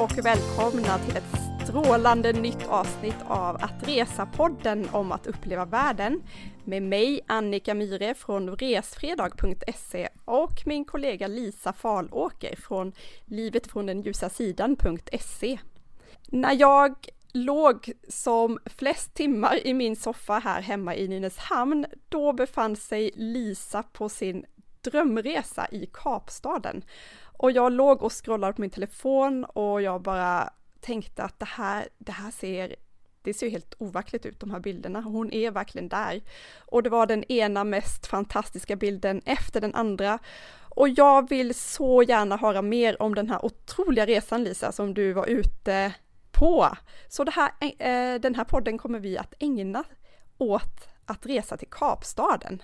[0.00, 6.22] och välkomna till ett strålande nytt avsnitt av Att Resa-podden om att uppleva världen
[6.64, 12.92] med mig Annika Myhre från resfredag.se och min kollega Lisa Falåker från
[13.24, 15.58] livet från den ljusa sidan.se.
[16.26, 16.94] När jag
[17.32, 23.82] låg som flest timmar i min soffa här hemma i Nynäshamn, då befann sig Lisa
[23.82, 24.44] på sin
[24.80, 26.82] drömresa i Kapstaden.
[27.40, 30.50] Och jag låg och scrollade på min telefon och jag bara
[30.80, 32.76] tänkte att det här, det här ser,
[33.22, 35.00] det ser helt overkligt ut de här bilderna.
[35.00, 36.20] Hon är verkligen där.
[36.58, 40.18] Och det var den ena mest fantastiska bilden efter den andra.
[40.68, 45.12] Och jag vill så gärna höra mer om den här otroliga resan Lisa som du
[45.12, 45.94] var ute
[46.32, 46.68] på.
[47.08, 49.84] Så det här, eh, eh den här podden kommer vi att ägna
[50.38, 52.62] åt att resa till Kapstaden.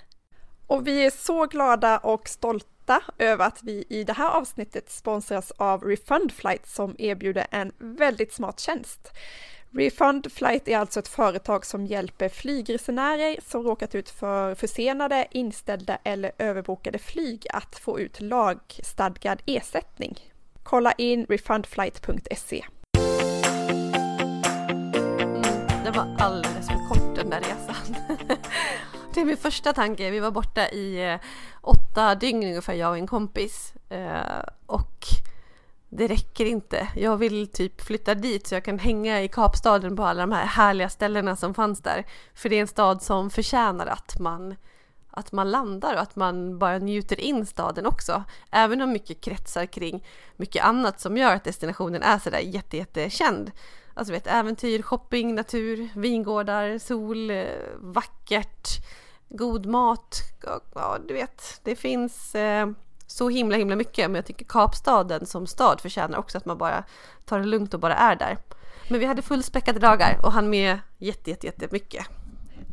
[0.66, 2.75] Och vi är så glada och stolta
[3.18, 8.32] över att vi i det här avsnittet sponsras av Refund Flight som erbjuder en väldigt
[8.32, 9.12] smart tjänst.
[9.70, 15.98] Refund Flight är alltså ett företag som hjälper flygresenärer som råkat ut för försenade, inställda
[16.04, 20.18] eller överbokade flyg att få ut lagstadgad ersättning.
[20.62, 22.64] Kolla in refundflight.se.
[25.06, 28.05] Mm, det var alldeles för kort den där resan.
[29.16, 30.10] Det är min första tanke.
[30.10, 31.20] Vi var borta i eh,
[31.60, 33.74] åtta dygn ungefär, jag och en kompis.
[33.88, 35.06] Eh, och
[35.88, 36.88] det räcker inte.
[36.96, 40.46] Jag vill typ flytta dit så jag kan hänga i Kapstaden på alla de här
[40.46, 42.06] härliga ställena som fanns där.
[42.34, 44.54] För det är en stad som förtjänar att man,
[45.10, 48.24] att man landar och att man bara njuter in staden också.
[48.50, 50.06] Även om mycket kretsar kring
[50.36, 53.52] mycket annat som gör att destinationen är sådär jättejättekänd.
[53.94, 57.46] Alltså vet, äventyr, shopping, natur, vingårdar, sol, eh,
[57.78, 58.68] vackert
[59.36, 60.16] god mat,
[60.74, 62.68] ja du vet, det finns eh,
[63.06, 66.84] så himla himla mycket men jag tycker Kapstaden som stad förtjänar också att man bara
[67.24, 68.38] tar det lugnt och bara är där.
[68.90, 72.06] Men vi hade fullspäckade dagar och han med jätte, jätte, jättemycket.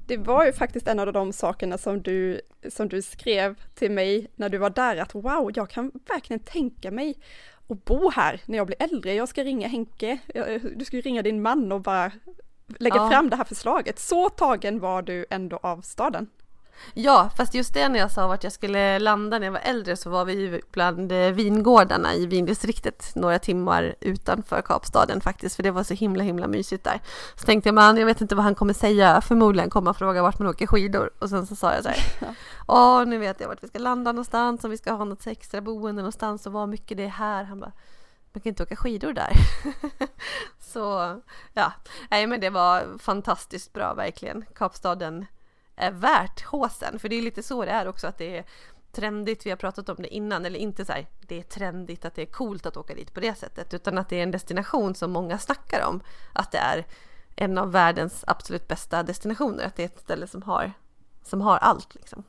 [0.07, 4.27] Det var ju faktiskt en av de sakerna som du, som du skrev till mig
[4.35, 7.15] när du var där, att wow, jag kan verkligen tänka mig
[7.67, 9.13] att bo här när jag blir äldre.
[9.13, 10.19] Jag ska ringa Henke,
[10.75, 12.11] du ska ju ringa din man och bara
[12.79, 13.09] lägga ja.
[13.09, 13.99] fram det här förslaget.
[13.99, 16.27] Så tagen var du ändå av staden.
[16.93, 19.97] Ja, fast just det när jag sa vart jag skulle landa när jag var äldre
[19.97, 25.63] så var vi ju bland eh, vingårdarna i vindistriktet några timmar utanför Kapstaden faktiskt, för
[25.63, 27.01] det var så himla himla mysigt där.
[27.35, 30.21] Så tänkte jag, man, jag vet inte vad han kommer säga, förmodligen kommer han fråga
[30.21, 31.97] vart man åker skidor och sen så sa jag så här,
[32.67, 35.61] ja, nu vet jag vart vi ska landa någonstans, om vi ska ha något extra
[35.61, 37.43] boende någonstans och vad mycket det är här.
[37.43, 37.71] Han bara,
[38.33, 39.33] man kan inte åka skidor där.
[40.59, 41.15] så
[41.53, 41.73] ja,
[42.11, 44.45] nej men det var fantastiskt bra verkligen.
[44.55, 45.25] Kapstaden
[45.75, 46.99] är värt håsen.
[46.99, 48.45] För det är lite så det är också att det är
[48.91, 52.15] trendigt, vi har pratat om det innan, eller inte så här, det är trendigt att
[52.15, 54.95] det är coolt att åka dit på det sättet, utan att det är en destination
[54.95, 56.01] som många snackar om,
[56.33, 56.85] att det är
[57.35, 60.73] en av världens absolut bästa destinationer, att det är ett ställe som har,
[61.23, 62.23] som har allt liksom.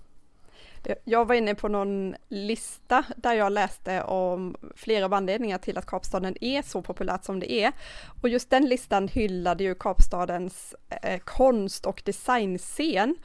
[0.86, 5.78] Eh, jag var inne på någon lista där jag läste om flera av anledningarna till
[5.78, 7.72] att Kapstaden är så populärt som det är.
[8.22, 13.16] Och just den listan hyllade ju Kapstadens eh, konst och designscen.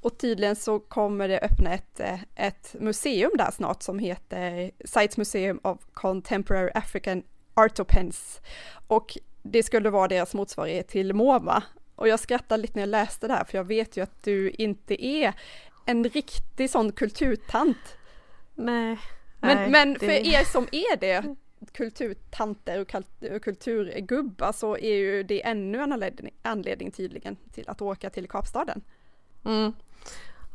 [0.00, 5.16] Och tydligen så kommer det öppna ett, eh, ett museum där snart som heter Sites
[5.16, 7.22] Museum of Contemporary African
[7.54, 8.40] Artopens.
[8.86, 11.62] Och det skulle vara deras motsvarighet till MoMA.
[11.98, 14.50] Och jag skrattade lite när jag läste det här, för jag vet ju att du
[14.50, 15.34] inte är
[15.88, 17.96] en riktig sån kulturtant.
[18.54, 18.98] Nej.
[19.40, 20.26] Men, nej, men för det...
[20.26, 21.36] er som är det,
[21.72, 28.10] kulturtanter och kulturgubbar, så är ju det ännu en anledning, anledning tydligen till att åka
[28.10, 28.80] till Kapstaden.
[29.44, 29.72] Mm.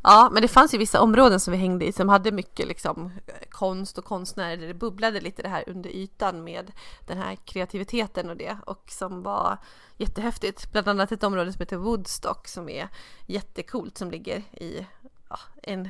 [0.04, 3.12] Ja, men det fanns ju vissa områden som vi hängde i som hade mycket liksom
[3.50, 6.72] konst och konstnärer där det bubblade lite det här under ytan med
[7.08, 9.58] den här kreativiteten och det och som var
[9.98, 10.72] jättehäftigt.
[10.72, 12.90] Bland annat ett område som heter Woodstock som är
[13.28, 14.88] jättekult som ligger i
[15.34, 15.90] ja, en,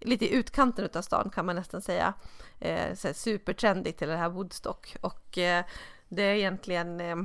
[0.00, 2.14] lite i utkanten av stan kan man nästan säga.
[2.60, 5.64] Eh, så supertrendigt till det här Woodstock och eh,
[6.08, 7.16] det är egentligen eh,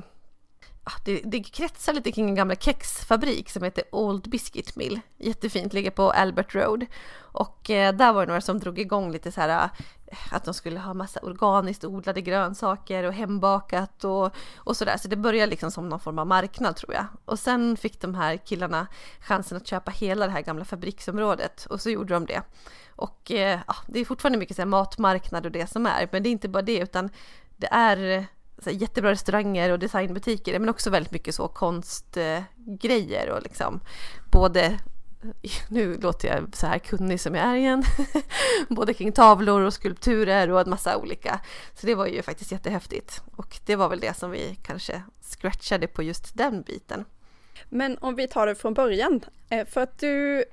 [0.90, 5.00] Ah, det, det kretsar lite kring en gammal kexfabrik som heter Old Biscuit Mill.
[5.18, 6.86] Jättefint, ligger på Albert Road.
[7.20, 9.70] Och eh, där var det några som drog igång lite så här
[10.08, 14.98] eh, att de skulle ha massa organiskt odlade grönsaker och hembakat och, och sådär.
[14.98, 17.06] Så det började liksom som någon form av marknad tror jag.
[17.26, 18.88] Och sen fick de här killarna
[19.20, 22.42] chansen att köpa hela det här gamla fabriksområdet och så gjorde de det.
[22.96, 26.24] Och eh, ah, det är fortfarande mycket så här matmarknad och det som är, men
[26.24, 27.10] det är inte bara det utan
[27.58, 28.28] det är
[28.64, 33.80] så här, jättebra restauranger och designbutiker men också väldigt mycket så konstgrejer och liksom
[34.32, 34.80] både
[35.70, 37.84] nu låter jag så här kunnig som jag är igen,
[38.70, 41.40] både kring tavlor och skulpturer och en massa olika.
[41.74, 45.88] Så det var ju faktiskt jättehäftigt och det var väl det som vi kanske scratchade
[45.88, 47.06] på just den biten.
[47.70, 50.46] Men om vi tar det från början, eh, för att du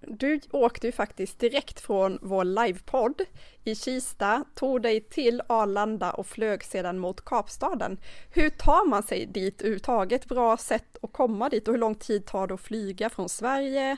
[0.00, 3.22] du åkte ju faktiskt direkt från vår livepodd
[3.64, 7.98] i Kista, tog dig till Arlanda och flög sedan mot Kapstaden.
[8.30, 10.26] Hur tar man sig dit överhuvudtaget?
[10.26, 13.96] Bra sätt att komma dit och hur lång tid tar det att flyga från Sverige?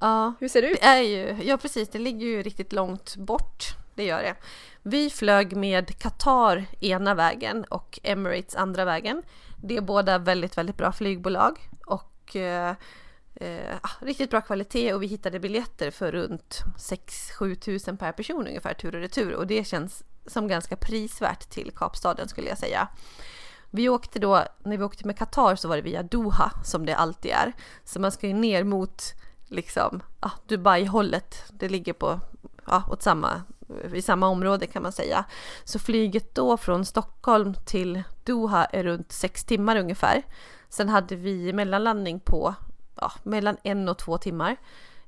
[0.00, 0.80] Ja, hur ser det ut?
[0.80, 3.64] Det är ju, ja precis, det ligger ju riktigt långt bort.
[3.94, 4.34] Det gör det.
[4.82, 9.22] Vi flög med Qatar ena vägen och Emirates andra vägen.
[9.62, 12.74] Det är båda väldigt, väldigt bra flygbolag och eh,
[13.36, 18.46] eh, ah, riktigt bra kvalitet och vi hittade biljetter för runt 6-7 tusen per person
[18.46, 22.88] ungefär tur och retur och det känns som ganska prisvärt till Kapstaden skulle jag säga.
[23.70, 26.96] Vi åkte då, när vi åkte med Qatar så var det via Doha som det
[26.96, 27.52] alltid är.
[27.84, 29.02] Så man ska ju ner mot
[29.48, 31.44] liksom ah, Dubai-hållet.
[31.48, 32.20] Det ligger på,
[32.64, 33.42] ah, åt samma,
[33.92, 35.24] i samma område kan man säga.
[35.64, 40.22] Så flyget då från Stockholm till Doha är runt sex timmar ungefär.
[40.68, 42.54] Sen hade vi mellanlandning på
[43.00, 44.56] ja, mellan en och två timmar.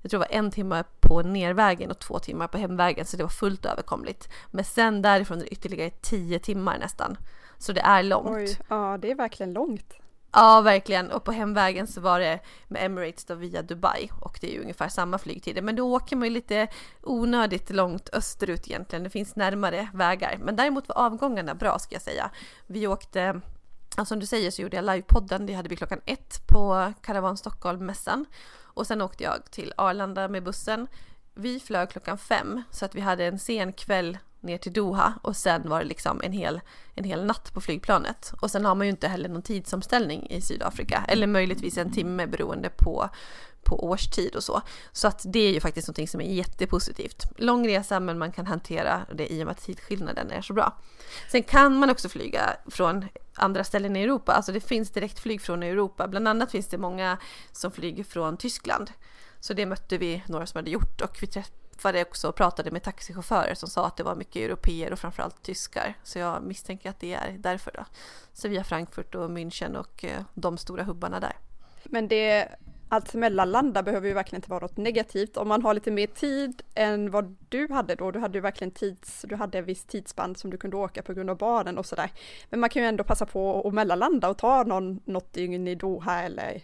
[0.03, 3.23] Jag tror det var en timme på nervägen och två timmar på hemvägen så det
[3.23, 4.29] var fullt överkomligt.
[4.51, 7.17] Men sen därifrån är det ytterligare tio timmar nästan.
[7.59, 8.29] Så det är långt.
[8.31, 9.95] Oj, ja det är verkligen långt.
[10.33, 11.11] Ja, verkligen.
[11.11, 14.61] Och på hemvägen så var det med Emirates då via Dubai och det är ju
[14.61, 15.63] ungefär samma flygtider.
[15.63, 16.69] Men då åker man ju lite
[17.03, 19.03] onödigt långt österut egentligen.
[19.03, 20.39] Det finns närmare vägar.
[20.43, 22.31] Men däremot var avgångarna bra ska jag säga.
[22.67, 23.41] Vi åkte
[23.97, 27.37] Ja, som du säger så gjorde jag livepodden, det hade vi klockan ett på Caravan
[27.37, 28.27] Stockholm-mässan.
[28.63, 30.87] Och sen åkte jag till Arlanda med bussen.
[31.41, 35.37] Vi flög klockan fem så att vi hade en sen kväll ner till Doha och
[35.37, 36.61] sen var det liksom en hel,
[36.95, 38.33] en hel natt på flygplanet.
[38.41, 42.27] Och sen har man ju inte heller någon tidsomställning i Sydafrika, eller möjligtvis en timme
[42.27, 43.09] beroende på,
[43.63, 44.63] på årstid och så.
[44.93, 47.25] Så att det är ju faktiskt någonting som är jättepositivt.
[47.37, 50.79] Lång resa men man kan hantera det i och med att tidsskillnaden är så bra.
[51.31, 53.05] Sen kan man också flyga från
[53.35, 56.09] andra ställen i Europa, alltså det finns direktflyg från Europa.
[56.09, 57.19] Bland annat finns det många
[57.53, 58.91] som flyger från Tyskland.
[59.41, 62.83] Så det mötte vi några som hade gjort och vi träffade också och pratade med
[62.83, 65.95] taxichaufförer som sa att det var mycket europeer och framförallt tyskar.
[66.03, 67.85] Så jag misstänker att det är därför då.
[68.33, 71.37] Så via Frankfurt och München och eh, de stora hubbarna där.
[71.85, 72.49] Men det
[72.89, 75.37] allt mellanlanda behöver ju verkligen inte vara något negativt.
[75.37, 78.71] Om man har lite mer tid än vad du hade då, du hade ju verkligen
[78.71, 81.87] tids, du hade en viss tidsspann som du kunde åka på grund av barnen och
[81.87, 82.13] sådär.
[82.51, 85.75] Men man kan ju ändå passa på att mellanlanda och ta någon, något dygn i
[85.75, 86.63] Doha eller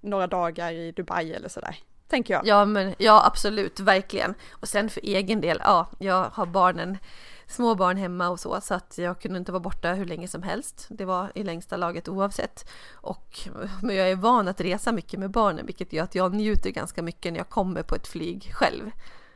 [0.00, 1.76] några dagar i Dubai eller sådär.
[2.12, 2.46] Tänker jag.
[2.46, 4.34] Ja, men ja absolut, verkligen.
[4.50, 6.98] Och sen för egen del, ja, jag har barnen
[7.46, 10.42] små barn hemma och så, så att jag kunde inte vara borta hur länge som
[10.42, 10.86] helst.
[10.90, 12.70] Det var i längsta laget oavsett.
[12.92, 13.38] Och,
[13.82, 17.02] men jag är van att resa mycket med barnen, vilket gör att jag njuter ganska
[17.02, 18.90] mycket när jag kommer på ett flyg själv.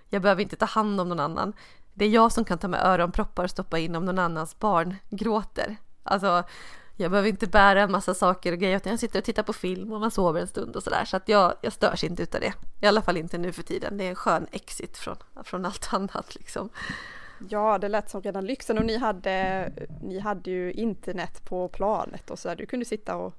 [0.09, 1.53] Jag behöver inte ta hand om någon annan.
[1.95, 4.97] Det är jag som kan ta med öronproppar och stoppa in om någon annans barn
[5.11, 5.77] gråter.
[6.03, 6.45] Alltså,
[6.97, 9.53] jag behöver inte bära en massa saker och grejer utan jag sitter och tittar på
[9.53, 11.05] film och man sover en stund och sådär.
[11.05, 12.53] Så att jag, jag störs inte utav det.
[12.81, 13.97] I alla fall inte nu för tiden.
[13.97, 16.69] Det är en skön exit från, från allt annat liksom.
[17.49, 19.73] Ja, det lät som redan lyxen och ni hade,
[20.03, 22.57] ni hade ju internet på planet och så där.
[22.57, 23.35] Du kunde sitta och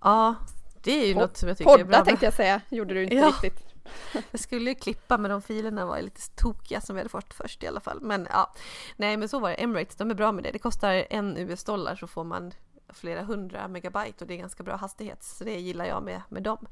[0.00, 0.34] Ja,
[0.82, 1.98] det är ju något som jag tycker podda, är bra.
[1.98, 3.28] Podda tänkte jag säga, gjorde du inte ja.
[3.28, 3.66] riktigt.
[4.30, 7.62] Jag skulle ju klippa men de filerna var lite tokiga som vi hade fått först
[7.62, 8.00] i alla fall.
[8.00, 8.52] Men ja,
[8.96, 9.54] nej men så var det.
[9.54, 10.50] Emirates, de är bra med det.
[10.50, 12.52] Det kostar en US-dollar så får man
[12.88, 15.22] flera hundra megabyte och det är ganska bra hastighet.
[15.22, 16.66] Så det gillar jag med, med dem.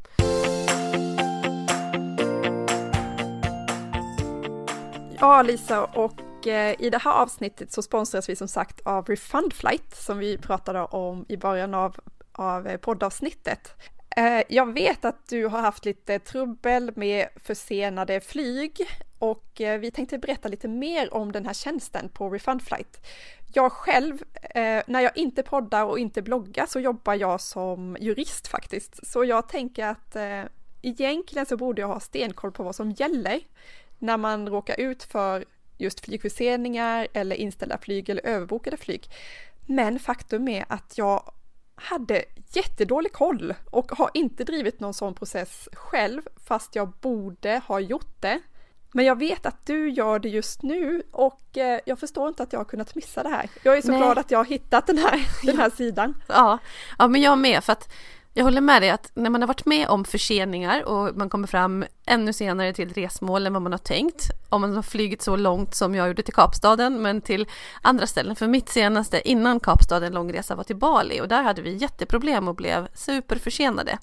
[5.21, 9.52] Ja Lisa och eh, i det här avsnittet så sponsras vi som sagt av Refund
[9.52, 11.97] Flight som vi pratade om i början av,
[12.33, 13.75] av eh, poddavsnittet.
[14.17, 18.76] Eh, jag vet att du har haft lite trubbel med försenade flyg
[19.19, 19.47] och
[19.81, 23.07] vi tänkte berätta lite mer om den här tjänsten på Refund Flight.
[23.52, 28.49] Jag själv, eh, när jag inte poddar och inte bloggar så jobbar jag som jurist
[28.49, 29.07] faktiskt.
[29.07, 30.42] Så jag tänker att eh,
[30.83, 33.40] egentligen så borde jag ha stenkoll på vad som gäller
[33.99, 35.45] när man råkar ut för
[35.78, 39.09] just flygförseningar eller inställda flyg eller överbokade flyg.
[39.66, 41.33] Men faktum är att jag
[41.75, 47.80] hade jättedålig koll och har inte drivit någon sån process själv fast jag borde ha
[47.80, 48.40] gjort det.
[48.92, 52.52] Men jag vet att du gör det just nu och eh, jag förstår inte att
[52.52, 53.50] jag har kunnat missa det här.
[53.62, 53.99] Jag är så Nej.
[53.99, 56.14] glad att jag har hittat den här, den här sidan.
[56.26, 56.59] Ja,
[56.99, 57.92] ja men jag med för att
[58.35, 61.47] jag håller med dig att när man har varit med om förseningar och man kommer
[61.47, 64.31] fram ännu senare till ett resmål än vad man har tänkt.
[64.49, 67.47] Om man har flugit så långt som jag gjorde till Kapstaden, men till
[67.83, 68.37] andra ställen.
[68.37, 72.55] För mitt senaste innan Kapstaden långresa var till Bali och där hade vi jätteproblem och
[72.55, 73.99] blev superförsenade.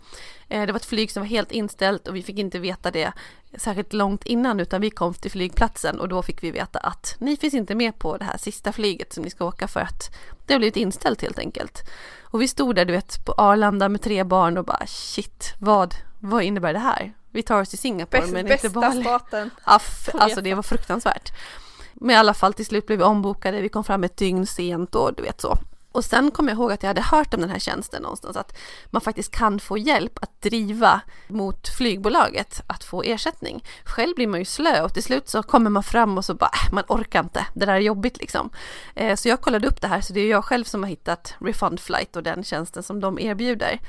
[0.48, 3.14] Eh, det var ett flyg som var helt inställt och vi fick inte veta det
[3.58, 7.38] särskilt långt innan utan vi kom till flygplatsen och då fick vi veta att ni
[7.38, 10.54] finns inte med på det här sista flyget som ni ska åka för att det
[10.54, 11.90] har blivit inställt helt enkelt.
[12.22, 15.96] Och vi stod där du vet på Arlanda med tre barn och bara shit, vad,
[16.20, 17.14] vad innebär det här?
[17.38, 19.01] Vi tar oss till Singapore Bäst, men inte Bali.
[19.01, 19.50] staten.
[19.63, 21.32] Aff, alltså det var fruktansvärt.
[21.94, 24.96] Men i alla fall till slut blev vi ombokade, vi kom fram ett dygn sent
[24.96, 25.58] och du vet så.
[25.91, 28.58] Och sen kom jag ihåg att jag hade hört om den här tjänsten någonstans, att
[28.86, 33.63] man faktiskt kan få hjälp att driva mot flygbolaget att få ersättning.
[33.84, 36.51] Själv blir man ju slö och till slut så kommer man fram och så bara,
[36.53, 38.50] äh, man orkar inte, det där är jobbigt liksom.
[38.96, 41.36] Eh, så jag kollade upp det här, så det är jag själv som har hittat
[41.39, 43.79] Refund Flight och den tjänsten som de erbjuder.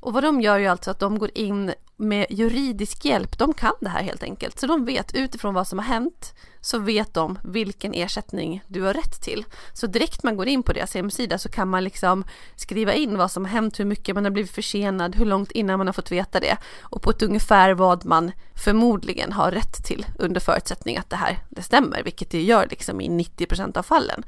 [0.00, 3.38] Och vad de gör ju alltså att de går in med juridisk hjälp.
[3.38, 4.58] De kan det här helt enkelt.
[4.58, 8.94] Så de vet utifrån vad som har hänt så vet de vilken ersättning du har
[8.94, 9.44] rätt till.
[9.72, 12.24] Så direkt man går in på deras hemsida så kan man liksom
[12.56, 15.78] skriva in vad som har hänt, hur mycket man har blivit försenad, hur långt innan
[15.78, 18.32] man har fått veta det och på ett ungefär vad man
[18.64, 23.00] förmodligen har rätt till under förutsättning att det här det stämmer, vilket det gör liksom
[23.00, 24.24] i 90 procent av fallen.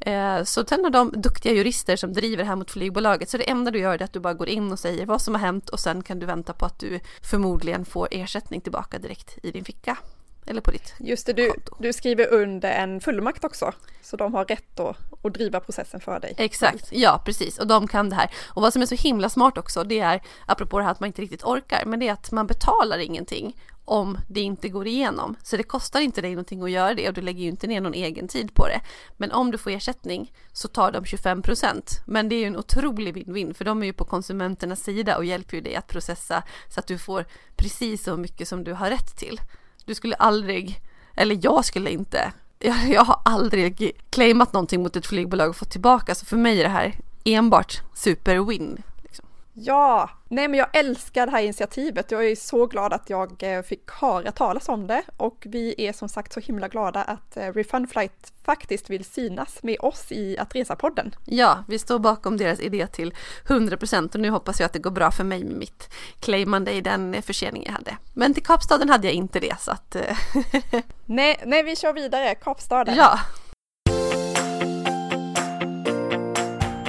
[0.00, 3.50] Eh, så sen har de duktiga jurister som driver det här mot flygbolaget, så det
[3.50, 5.68] enda du gör är att du bara går in och säger vad som har hänt
[5.68, 9.64] och sen kan du vänta på att du förmodligen får ersättning tillbaka direkt i din
[9.64, 9.96] ficka.
[10.48, 11.76] Eller på ditt Just det, du, konto.
[11.78, 13.72] du skriver under en fullmakt också.
[14.02, 16.34] Så de har rätt att, att driva processen för dig.
[16.38, 17.58] Exakt, ja precis.
[17.58, 18.30] Och de kan det här.
[18.46, 21.06] Och vad som är så himla smart också, det är, apropå det här att man
[21.06, 23.54] inte riktigt orkar, men det är att man betalar ingenting
[23.88, 25.36] om det inte går igenom.
[25.42, 27.80] Så det kostar inte dig någonting att göra det och du lägger ju inte ner
[27.80, 28.80] någon egen tid på det.
[29.16, 33.16] Men om du får ersättning så tar de 25% Men det är ju en otrolig
[33.16, 36.80] win-win för de är ju på konsumenternas sida och hjälper ju dig att processa så
[36.80, 37.24] att du får
[37.56, 39.40] precis så mycket som du har rätt till.
[39.88, 40.80] Du skulle aldrig,
[41.14, 45.70] eller jag skulle inte, jag, jag har aldrig claimat någonting mot ett flygbolag och fått
[45.70, 48.82] tillbaka så för mig är det här enbart superwin.
[49.02, 49.24] Liksom.
[49.52, 52.10] Ja, nej men jag älskar det här initiativet.
[52.10, 55.92] Jag är så glad att jag eh, fick höra talas om det och vi är
[55.92, 60.38] som sagt så himla glada att eh, Refund Flight faktiskt vill synas med oss i
[60.38, 61.14] Att Resa-podden.
[61.24, 63.14] Ja, vi står bakom deras idé till
[63.46, 65.88] 100% och nu hoppas jag att det går bra för mig med mitt
[66.20, 67.96] claimande i den försening jag hade.
[68.14, 69.94] Men till Kapstaden hade jag inte det så att...
[69.96, 70.16] eh,
[71.06, 72.94] Nej, nej vi kör vidare, Kapstaden.
[72.96, 73.18] ja,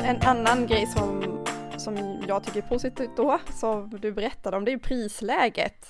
[0.04, 1.39] En annan grej som,
[1.80, 5.88] som jag tycker är positivt då, som du berättade om, det är prisläget.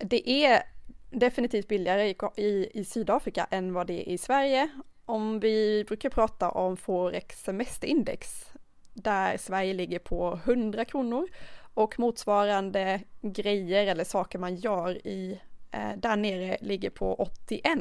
[0.00, 0.62] Det är
[1.10, 4.68] definitivt billigare i, i, i Sydafrika än vad det är i Sverige.
[5.04, 8.46] Om vi brukar prata om Forex semesterindex,
[8.94, 11.28] där Sverige ligger på 100 kronor
[11.74, 15.40] och motsvarande grejer eller saker man gör i
[15.70, 17.78] eh, där nere ligger på 81.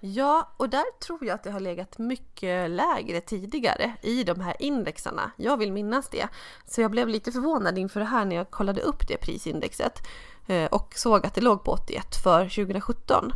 [0.00, 4.56] Ja, och där tror jag att det har legat mycket lägre tidigare i de här
[4.58, 5.30] indexarna.
[5.36, 6.28] Jag vill minnas det.
[6.66, 10.06] Så jag blev lite förvånad inför det här när jag kollade upp det prisindexet
[10.46, 13.32] eh, och såg att det låg på 81 för 2017.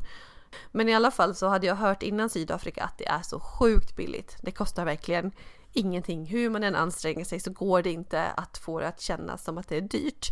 [0.71, 3.97] Men i alla fall så hade jag hört innan Sydafrika att det är så sjukt
[3.97, 4.37] billigt.
[4.43, 5.33] Det kostar verkligen
[5.73, 6.27] ingenting.
[6.27, 9.59] Hur man än anstränger sig så går det inte att få det att kännas som
[9.59, 10.29] att det är dyrt.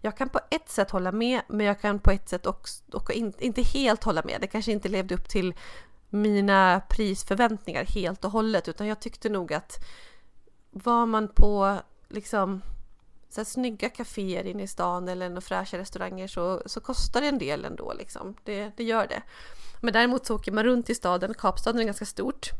[0.00, 3.12] Jag kan på ett sätt hålla med, men jag kan på ett sätt också, också
[3.12, 4.40] in, inte helt hålla med.
[4.40, 5.54] Det kanske inte levde upp till
[6.10, 9.84] mina prisförväntningar helt och hållet, utan jag tyckte nog att
[10.70, 12.62] var man på liksom
[13.28, 17.28] så här, snygga kaféer inne i stan eller några fräscha restauranger så, så kostar det
[17.28, 18.36] en del ändå liksom.
[18.44, 19.22] Det, det gör det.
[19.80, 22.50] Men däremot så åker man runt i staden, Kapstaden är ganska stort.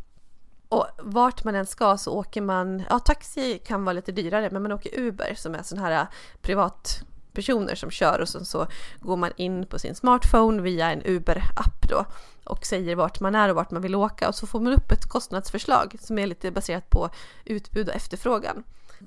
[0.69, 4.63] Och vart man än ska så åker man, ja taxi kan vara lite dyrare men
[4.63, 6.07] man åker Uber som är sån här eh,
[6.41, 7.03] privat
[7.37, 8.67] personer som kör och sen så
[9.01, 12.05] går man in på sin smartphone via en Uber-app då
[12.45, 14.93] och säger vart man är och vart man vill åka och så får man upp
[14.93, 17.11] ett kostnadsförslag som är lite baserat på
[17.45, 18.65] utbud och efterfrågan.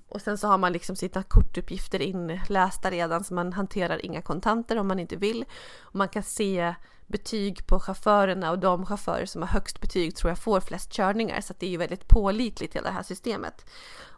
[0.10, 4.78] Och sen så har man liksom sina kortuppgifter inlästa redan så man hanterar inga kontanter
[4.78, 5.46] om man inte vill.
[5.82, 6.76] Och man kan se
[7.08, 11.42] betyg på chaufförerna och de chaufförer som har högst betyg tror jag får flest körningar
[11.42, 13.66] så att det är ju väldigt pålitligt hela det här systemet.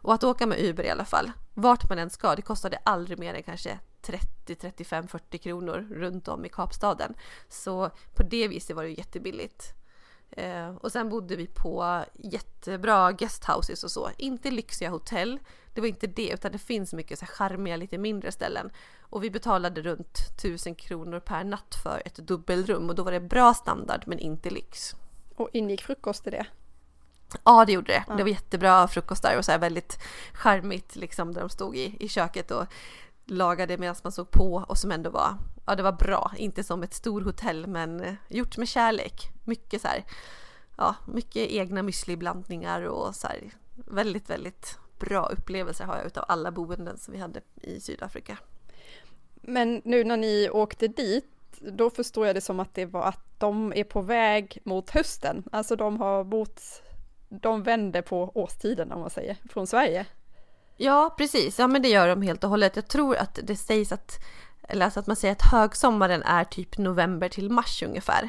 [0.02, 3.18] Och att åka med Uber i alla fall, vart man än ska, det kostade aldrig
[3.18, 7.14] mer än kanske 30, 35, 40 kronor runt om i Kapstaden.
[7.48, 9.74] Så på det viset var det jättebilligt.
[10.30, 14.10] Eh, och sen bodde vi på jättebra guesthouses och så.
[14.16, 15.38] Inte lyxiga hotell,
[15.74, 18.70] det var inte det, utan det finns mycket så här charmiga, lite mindre ställen.
[19.00, 23.20] Och vi betalade runt 1000 kronor per natt för ett dubbelrum och då var det
[23.20, 24.94] bra standard men inte lyx.
[25.36, 26.46] Och ingick frukost i det?
[27.44, 28.04] Ja, det gjorde det.
[28.08, 28.14] Ja.
[28.14, 29.98] Det var jättebra frukostar och så väldigt
[30.32, 32.66] charmigt liksom där de stod i, i köket och
[33.32, 36.82] lagade medan man såg på och som ändå var ja det var bra, inte som
[36.82, 39.30] ett storhotell men eh, gjort med kärlek.
[39.44, 40.04] Mycket så här,
[40.76, 46.50] ja mycket egna müsliblandningar och så här, väldigt väldigt bra upplevelser har jag utav alla
[46.50, 48.38] boenden som vi hade i Sydafrika.
[49.34, 51.24] Men nu när ni åkte dit,
[51.60, 55.44] då förstår jag det som att det var att de är på väg mot hösten.
[55.52, 56.62] Alltså de har bott,
[57.28, 60.06] de vände på årstiden om man säger, från Sverige.
[60.76, 61.58] Ja, precis.
[61.58, 62.76] Ja, men det gör de helt och hållet.
[62.76, 64.18] Jag tror att det sägs att,
[64.68, 68.28] eller alltså att man säger att högsommaren är typ november till mars ungefär.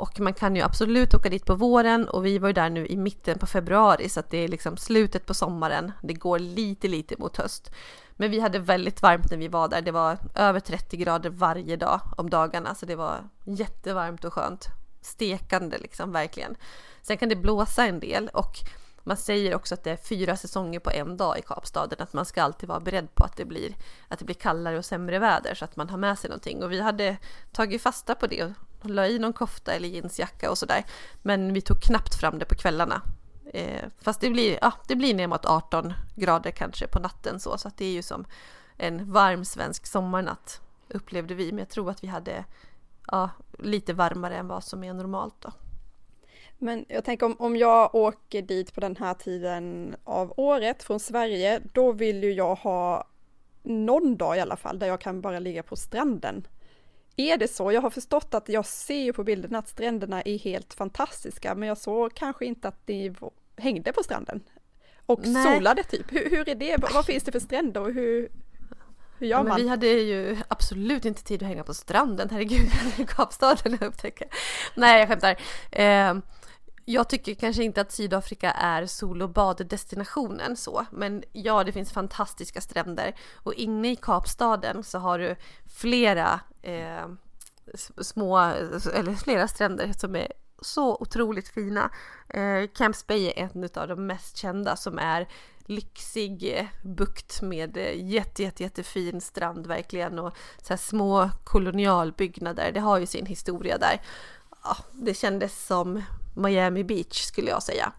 [0.00, 2.86] Och man kan ju absolut åka dit på våren och vi var ju där nu
[2.86, 5.92] i mitten på februari så att det är liksom slutet på sommaren.
[6.02, 7.70] Det går lite, lite mot höst.
[8.16, 9.82] Men vi hade väldigt varmt när vi var där.
[9.82, 14.66] Det var över 30 grader varje dag om dagarna så det var jättevarmt och skönt.
[15.02, 16.56] Stekande liksom, verkligen.
[17.02, 18.56] Sen kan det blåsa en del och
[19.04, 22.24] man säger också att det är fyra säsonger på en dag i Kapstaden, att man
[22.24, 23.76] ska alltid vara beredd på att det blir,
[24.08, 26.62] att det blir kallare och sämre väder så att man har med sig någonting.
[26.62, 27.16] Och vi hade
[27.52, 28.54] tagit fasta på det och
[28.90, 30.84] la i någon kofta eller jeansjacka och sådär.
[31.22, 33.02] Men vi tog knappt fram det på kvällarna.
[33.52, 37.58] Eh, fast det blir, ja, det blir ner mot 18 grader kanske på natten så,
[37.58, 38.24] så att det är ju som
[38.76, 41.52] en varm svensk sommarnatt upplevde vi.
[41.52, 42.44] Men jag tror att vi hade
[43.06, 45.52] ja, lite varmare än vad som är normalt då.
[46.62, 51.00] Men jag tänker om, om jag åker dit på den här tiden av året från
[51.00, 53.04] Sverige, då vill ju jag ha
[53.62, 56.46] någon dag i alla fall där jag kan bara ligga på stranden.
[57.16, 57.72] Är det så?
[57.72, 61.68] Jag har förstått att jag ser ju på bilderna att stränderna är helt fantastiska, men
[61.68, 63.14] jag såg kanske inte att ni
[63.56, 64.40] hängde på stranden
[65.06, 65.54] och Nej.
[65.56, 66.12] solade typ.
[66.12, 66.76] Hur, hur är det?
[66.94, 68.28] Vad finns det för stränder och hur,
[69.18, 69.56] hur gör ja, man?
[69.56, 72.68] vi hade ju absolut inte tid att hänga på stranden, herregud,
[73.08, 74.28] Kapstaden upptäcker.
[74.74, 75.40] Nej, jag skämtar.
[75.72, 76.14] Eh,
[76.90, 81.92] jag tycker kanske inte att Sydafrika är sol och baddestinationen så, men ja, det finns
[81.92, 85.36] fantastiska stränder och inne i Kapstaden så har du
[85.80, 87.06] flera eh,
[88.00, 88.38] små,
[88.94, 90.32] eller flera stränder som är
[90.62, 91.90] så otroligt fina.
[92.28, 95.28] Eh, Camps Bay är en av de mest kända som är
[95.66, 102.72] lyxig bukt med eh, jätte, jätte, jättefin strand verkligen och så små kolonialbyggnader.
[102.72, 104.02] Det har ju sin historia där.
[104.64, 106.02] Ja, det kändes som
[106.34, 107.92] Miami Beach skulle jag säga.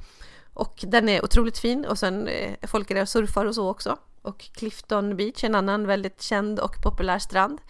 [0.54, 3.56] Och den är otroligt fin och sen är eh, folk är där och surfar och
[3.56, 3.98] så också.
[4.22, 7.62] Och Clifton Beach, en annan väldigt känd och populär strand.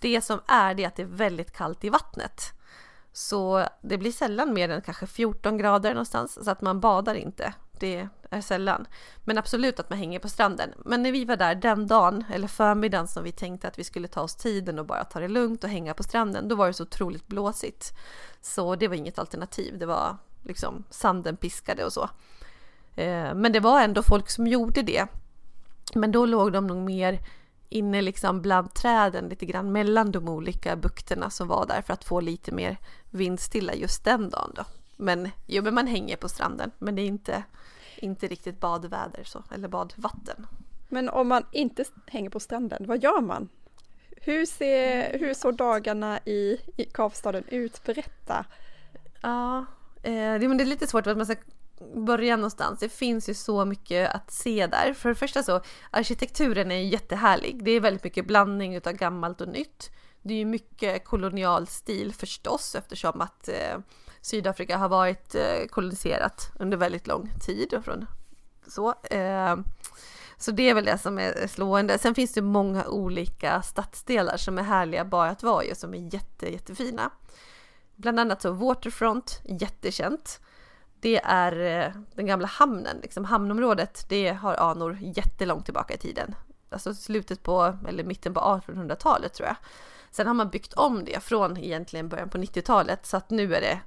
[0.00, 2.52] Det som är det är att det är väldigt kallt i vattnet.
[3.12, 7.54] Så det blir sällan mer än kanske 14 grader någonstans så att man badar inte.
[7.80, 8.86] Det är sällan.
[9.24, 10.70] Men absolut att man hänger på stranden.
[10.84, 14.08] Men när vi var där den dagen, eller förmiddagen som vi tänkte att vi skulle
[14.08, 16.72] ta oss tiden och bara ta det lugnt och hänga på stranden, då var det
[16.72, 17.92] så otroligt blåsigt.
[18.40, 19.78] Så det var inget alternativ.
[19.78, 22.10] Det var liksom sanden piskade och så.
[22.96, 25.06] Eh, men det var ändå folk som gjorde det.
[25.94, 27.20] Men då låg de nog mer
[27.68, 32.04] inne liksom bland träden lite grann mellan de olika bukterna som var där för att
[32.04, 32.76] få lite mer
[33.10, 34.64] vindstilla just den dagen då.
[34.96, 37.44] Men jo, men man hänger på stranden, men det är inte,
[37.98, 40.46] inte riktigt badväder så, eller badvatten.
[40.88, 43.48] Men om man inte hänger på stranden, vad gör man?
[44.16, 47.84] Hur, ser, hur såg dagarna i, i Kapstaden ut?
[47.84, 48.44] Berätta!
[49.22, 49.58] Ja,
[50.02, 51.36] eh, det, är lite svårt att man ska
[51.94, 52.80] börja någonstans.
[52.80, 54.92] Det finns ju så mycket att se där.
[54.92, 57.64] För det första så, arkitekturen är jättehärlig.
[57.64, 59.90] Det är väldigt mycket blandning utav gammalt och nytt.
[60.22, 63.78] Det är ju mycket kolonial stil förstås eftersom att eh,
[64.20, 67.80] Sydafrika har varit eh, koloniserat under väldigt lång tid.
[67.84, 68.06] Från,
[68.66, 69.56] så, eh,
[70.36, 71.98] så det är väl det som är slående.
[71.98, 75.94] Sen finns det många olika stadsdelar som är härliga bara att vara i och som
[75.94, 77.10] är jätte, jättefina.
[77.96, 80.40] Bland annat så Waterfront, jättekänt.
[81.00, 86.34] Det är eh, den gamla hamnen, liksom hamnområdet, det har anor jättelångt tillbaka i tiden.
[86.70, 89.56] Alltså slutet på, eller mitten på 1800-talet tror jag.
[90.10, 93.60] Sen har man byggt om det från egentligen början på 90-talet så att nu är
[93.60, 93.80] det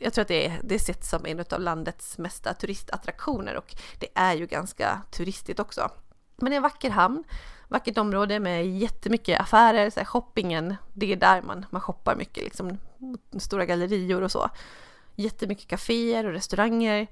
[0.00, 4.08] jag tror att det, är, det ses som en av landets mesta turistattraktioner och det
[4.14, 5.90] är ju ganska turistigt också.
[6.36, 7.24] Men det är en vacker hamn,
[7.68, 12.44] vackert område med jättemycket affärer, så här shoppingen, det är där man, man shoppar mycket,
[12.44, 12.78] liksom
[13.38, 14.50] stora gallerior och så.
[15.14, 17.06] Jättemycket kaféer och restauranger,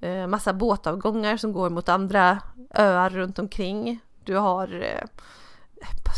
[0.00, 2.38] eh, massa båtavgångar som går mot andra
[2.70, 4.00] öar runt omkring.
[4.24, 5.08] Du har eh,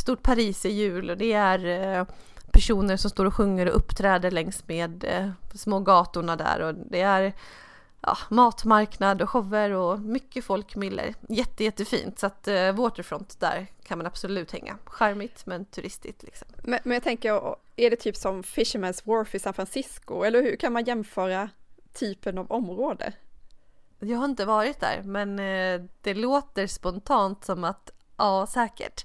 [0.00, 2.04] stort Pariserhjul och det är eh,
[2.52, 7.00] personer som står och sjunger och uppträder längs med eh, små gatorna där och det
[7.00, 7.32] är
[8.00, 11.14] ja, matmarknad och shower och mycket folkmiller.
[11.28, 14.78] Jätte, jättefint så att eh, Waterfront där kan man absolut hänga.
[14.84, 16.48] Charmigt men turistigt liksom.
[16.62, 20.56] Men, men jag tänker, är det typ som Fisherman's Wharf i San Francisco eller hur
[20.56, 21.50] kan man jämföra
[21.92, 23.12] typen av område?
[23.98, 29.04] Jag har inte varit där men eh, det låter spontant som att ja, säkert.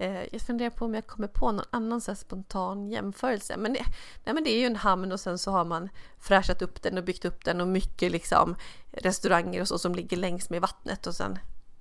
[0.00, 3.56] Eh, jag funderar på om jag kommer på någon annan så spontan jämförelse.
[3.56, 3.84] Men det,
[4.24, 6.98] nej, men det är ju en hamn och sen så har man fräschat upp den
[6.98, 8.56] och byggt upp den och mycket liksom
[8.90, 11.38] restauranger och så som ligger längs med vattnet och sen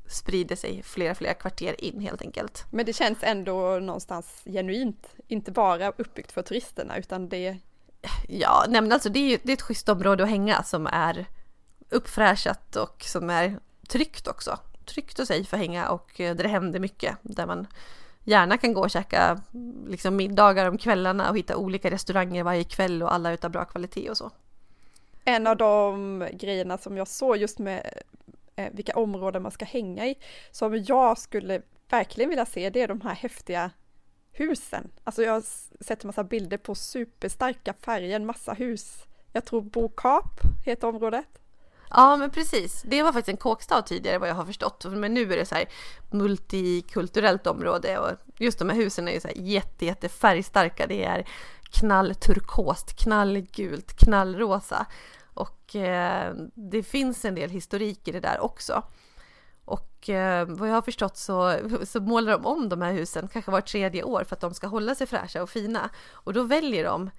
[0.08, 2.65] sprider sig flera, flera kvarter in helt enkelt.
[2.69, 7.58] Men det känns ändå någonstans genuint, inte bara uppbyggt för turisterna utan det...
[8.27, 10.88] Ja, nej men alltså det är ju det är ett schysst område att hänga som
[10.88, 11.25] är
[11.89, 14.60] uppfräschat och som är tryggt också.
[14.86, 17.17] Tryggt och safe att hänga och där det händer mycket.
[17.21, 17.67] Där man
[18.30, 19.42] gärna kan gå och käka
[19.88, 24.10] liksom middagar om kvällarna och hitta olika restauranger varje kväll och alla utav bra kvalitet
[24.10, 24.32] och så.
[25.26, 27.94] En av de grejerna som jag såg just med
[28.56, 30.15] eh, vilka områden man ska hänga i,
[30.52, 33.72] som jag skulle verkligen vilja se, det är de här häftiga
[34.32, 34.92] husen.
[35.04, 35.44] Alltså jag har
[35.84, 39.04] sett en massa bilder på superstarka färger, en massa hus.
[39.34, 41.39] Jag tror Bokap heter området.
[41.89, 44.86] Ja men precis, det var faktiskt en kåkstad tidigare vad jag har förstått.
[44.89, 45.65] Men nu är det så här
[46.12, 50.88] multikulturellt område och just de här husen är ju så här jätte, jätte färgstarka.
[50.88, 51.28] Det är
[51.71, 54.86] knallturkost, knallgult, knallrosa.
[55.34, 58.84] Och eh, det finns en del historik i det där också.
[59.65, 63.52] Och eh, vad jag har förstått så, så målar de om de här husen kanske
[63.52, 65.89] var tredje år för att de ska hålla sig fräscha och fina.
[66.12, 67.10] Och då väljer de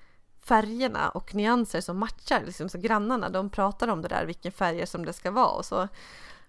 [0.42, 2.42] färgerna och nyanser som matchar.
[2.46, 5.64] Liksom, så grannarna de pratar om det där, vilka färger som det ska vara och
[5.64, 5.88] så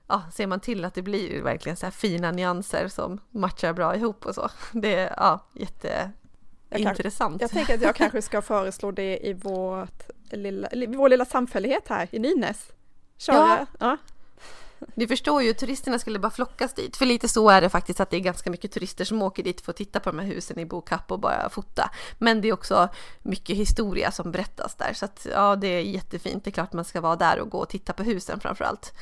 [0.07, 3.95] ja, ser man till att det blir verkligen så här fina nyanser som matchar bra
[3.95, 4.49] ihop och så.
[4.71, 7.41] Det är ja, jätteintressant.
[7.41, 11.87] Jag, jag tänker att jag kanske ska föreslå det i vårt lilla, vår lilla samfällighet
[11.87, 12.71] här i Nynäs.
[13.17, 13.65] Kör ja.
[13.79, 13.97] ja.
[14.95, 16.97] Ni förstår ju, turisterna skulle bara flockas dit.
[16.97, 19.61] För lite så är det faktiskt att det är ganska mycket turister som åker dit
[19.61, 21.91] för att titta på de här husen i Bokapp och bara fota.
[22.17, 22.89] Men det är också
[23.21, 24.93] mycket historia som berättas där.
[24.93, 26.43] Så att ja, det är jättefint.
[26.43, 28.93] Det är klart man ska vara där och gå och titta på husen framför allt.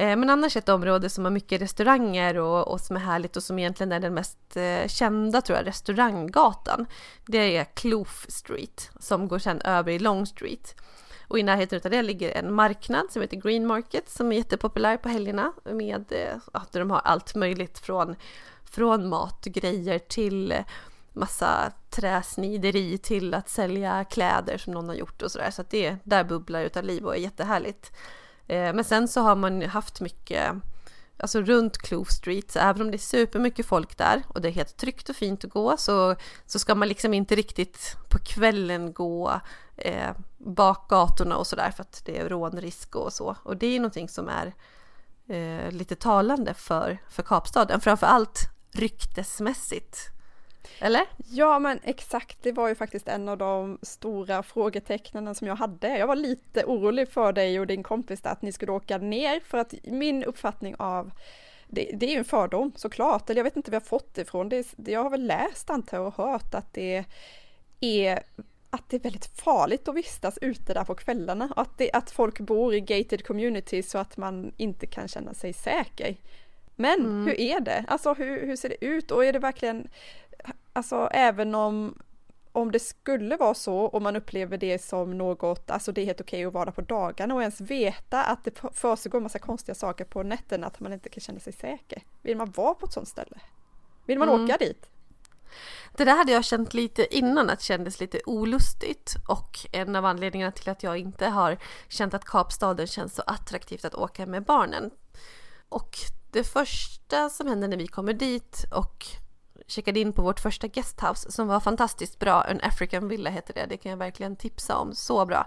[0.00, 3.42] Eh, men annars ett område som har mycket restauranger och, och som är härligt och
[3.42, 6.86] som egentligen är den mest eh, kända tror jag, restauranggatan.
[7.26, 10.74] Det är Kloof Street som går sen över i Long Street.
[11.30, 14.96] Och i närheten av det ligger en marknad som heter Green Market som är jättepopulär
[14.96, 18.16] på helgerna med eh, att de har allt möjligt från,
[18.64, 20.64] från matgrejer till eh,
[21.12, 25.50] massa träsnideri till att sälja kläder som någon har gjort och sådär.
[25.50, 27.92] Så att det där bubblar utav liv och är jättehärligt.
[28.46, 30.52] Eh, men sen så har man haft mycket
[31.16, 34.52] alltså runt Clove Street, så även om det är supermycket folk där och det är
[34.52, 36.16] helt tryggt och fint att gå så,
[36.46, 39.40] så ska man liksom inte riktigt på kvällen gå
[39.76, 43.36] eh, bakgatorna och sådär för att det är rånrisk och så.
[43.42, 44.52] Och det är någonting som är
[45.28, 48.38] eh, lite talande för, för Kapstaden, framförallt
[48.72, 49.98] ryktesmässigt.
[50.78, 51.02] Eller?
[51.30, 55.98] Ja men exakt, det var ju faktiskt en av de stora frågetecknen som jag hade.
[55.98, 59.58] Jag var lite orolig för dig och din kompis att ni skulle åka ner för
[59.58, 61.10] att min uppfattning av
[61.68, 64.22] det, det är ju en fördom såklart, eller jag vet inte var jag fått det
[64.22, 64.48] ifrån.
[64.48, 67.04] Det, jag har väl läst antar jag och hört att det
[67.80, 68.22] är
[68.70, 71.52] att det är väldigt farligt att vistas ute där på kvällarna.
[71.56, 75.52] Att, det, att folk bor i gated communities så att man inte kan känna sig
[75.52, 76.16] säker.
[76.76, 77.26] Men mm.
[77.26, 77.84] hur är det?
[77.88, 79.10] Alltså hur, hur ser det ut?
[79.10, 79.88] Och är det verkligen,
[80.72, 81.94] alltså även om
[82.52, 86.20] om det skulle vara så och man upplever det som något, alltså det är helt
[86.20, 90.22] okej att vara på dagarna och ens veta att det försiggår massa konstiga saker på
[90.22, 92.02] nätterna, att man inte kan känna sig säker.
[92.22, 93.40] Vill man vara på ett sånt ställe?
[94.06, 94.44] Vill man mm.
[94.44, 94.90] åka dit?
[95.96, 100.04] Det där hade jag känt lite innan att det kändes lite olustigt och en av
[100.04, 104.44] anledningarna till att jag inte har känt att Kapstaden känns så attraktivt att åka med
[104.44, 104.90] barnen.
[105.68, 105.98] Och
[106.30, 109.06] det första som hände när vi kommer dit och
[109.66, 113.66] checkade in på vårt första guesthouse som var fantastiskt bra, en African Villa heter det,
[113.68, 115.46] det kan jag verkligen tipsa om, så bra.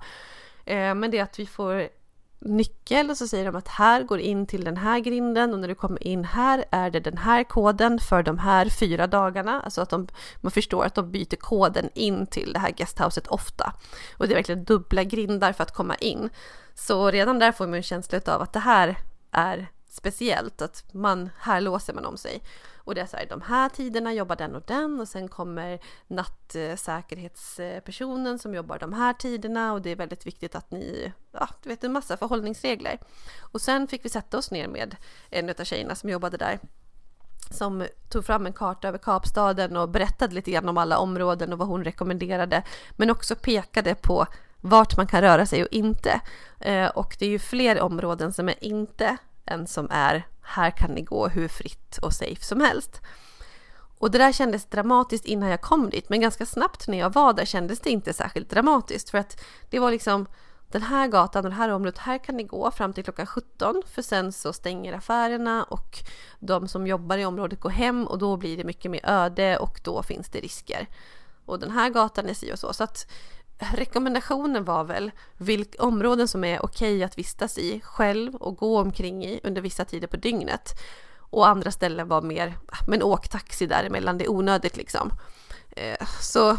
[0.65, 1.89] Eh, men det är att vi får
[2.45, 5.67] nyckel och så säger de att här går in till den här grinden och när
[5.67, 9.61] du kommer in här är det den här koden för de här fyra dagarna.
[9.61, 10.07] Alltså att de,
[10.41, 13.73] man förstår att de byter koden in till det här guesthouset ofta.
[14.17, 16.29] Och det är verkligen dubbla grindar för att komma in.
[16.75, 18.99] Så redan där får man en känsla av att det här
[19.31, 22.41] är speciellt, att man, här låser man om sig.
[22.83, 25.79] Och det är så här, de här tiderna jobbar den och den och sen kommer
[26.07, 31.69] nattsäkerhetspersonen som jobbar de här tiderna och det är väldigt viktigt att ni, ja, du
[31.69, 32.99] vet en massa förhållningsregler.
[33.39, 34.95] Och sen fick vi sätta oss ner med
[35.29, 36.59] en av tjejerna som jobbade där
[37.49, 41.59] som tog fram en karta över Kapstaden och berättade lite grann om alla områden och
[41.59, 44.25] vad hon rekommenderade, men också pekade på
[44.61, 46.21] vart man kan röra sig och inte.
[46.59, 50.91] Eh, och det är ju fler områden som är inte än som är här kan
[50.91, 53.01] ni gå hur fritt och safe som helst.
[53.97, 57.33] Och det där kändes dramatiskt innan jag kom dit, men ganska snabbt när jag var
[57.33, 60.25] där kändes det inte särskilt dramatiskt för att det var liksom
[60.71, 63.81] den här gatan och det här området, här kan ni gå fram till klockan 17
[63.85, 65.99] för sen så stänger affärerna och
[66.39, 69.79] de som jobbar i området går hem och då blir det mycket mer öde och
[69.83, 70.87] då finns det risker.
[71.45, 72.73] Och den här gatan är si och så.
[72.73, 73.11] Så att
[73.57, 79.25] rekommendationen var väl vilka områden som är okej att vistas i själv och gå omkring
[79.25, 80.69] i under vissa tider på dygnet.
[81.19, 85.11] Och andra ställen var mer, ah, men åk taxi däremellan, det är onödigt liksom.
[85.71, 86.57] Eh, så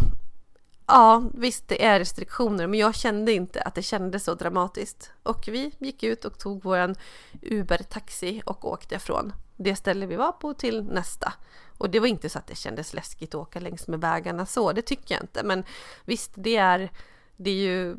[0.86, 5.12] ja, visst det är restriktioner men jag kände inte att det kändes så dramatiskt.
[5.22, 6.94] Och vi gick ut och tog våran
[7.42, 11.32] Uber-taxi och åkte från det ställe vi var på till nästa.
[11.78, 14.72] Och det var inte så att det kändes läskigt att åka längs med vägarna så,
[14.72, 15.42] det tycker jag inte.
[15.42, 15.64] Men
[16.04, 16.90] visst, det är,
[17.36, 17.96] det är ju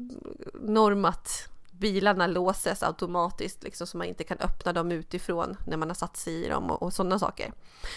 [0.54, 5.90] norm att bilarna låses automatiskt liksom så man inte kan öppna dem utifrån när man
[5.90, 7.52] har satt sig i dem och, och sådana saker.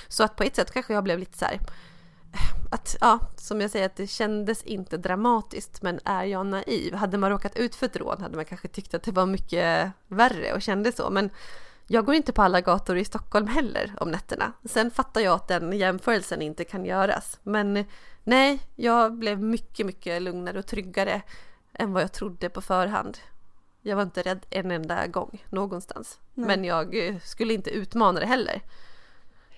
[0.08, 3.60] Så att på ett sätt kanske jag blev lite så här eh, att, ja, som
[3.60, 6.94] jag säger, att det kändes inte dramatiskt, men är jag naiv?
[6.94, 9.90] Hade man råkat ut för ett rån hade man kanske tyckt att det var mycket
[10.08, 11.30] värre och kände så, men
[11.90, 14.52] jag går inte på alla gator i Stockholm heller om nätterna.
[14.64, 17.84] Sen fattar jag att den jämförelsen inte kan göras, men
[18.24, 21.22] nej, jag blev mycket, mycket lugnare och tryggare
[21.72, 23.18] än vad jag trodde på förhand.
[23.82, 26.46] Jag var inte rädd en enda gång någonstans, nej.
[26.46, 28.62] men jag eh, skulle inte utmana det heller.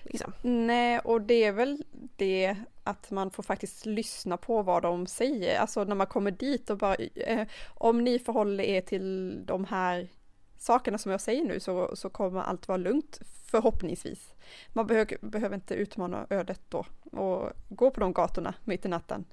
[0.03, 0.33] Liksom.
[0.41, 1.83] Nej, och det är väl
[2.15, 5.59] det att man får faktiskt lyssna på vad de säger.
[5.59, 10.07] Alltså när man kommer dit och bara, eh, om ni förhåller er till de här
[10.61, 14.33] sakerna som jag säger nu så, så kommer allt vara lugnt, förhoppningsvis.
[14.73, 19.25] Man behöver, behöver inte utmana ödet då och gå på de gatorna mitt i natten.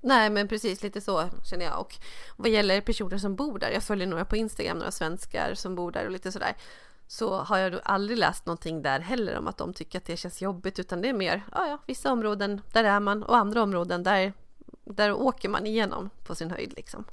[0.00, 1.94] Nej men precis lite så känner jag och
[2.36, 5.92] vad gäller personer som bor där, jag följer några på Instagram, några svenskar som bor
[5.92, 6.56] där och lite sådär
[7.06, 10.42] så har jag aldrig läst någonting där heller om att de tycker att det känns
[10.42, 14.02] jobbigt utan det är mer, ja ja, vissa områden där är man och andra områden
[14.02, 14.32] där,
[14.84, 17.04] där åker man igenom på sin höjd liksom.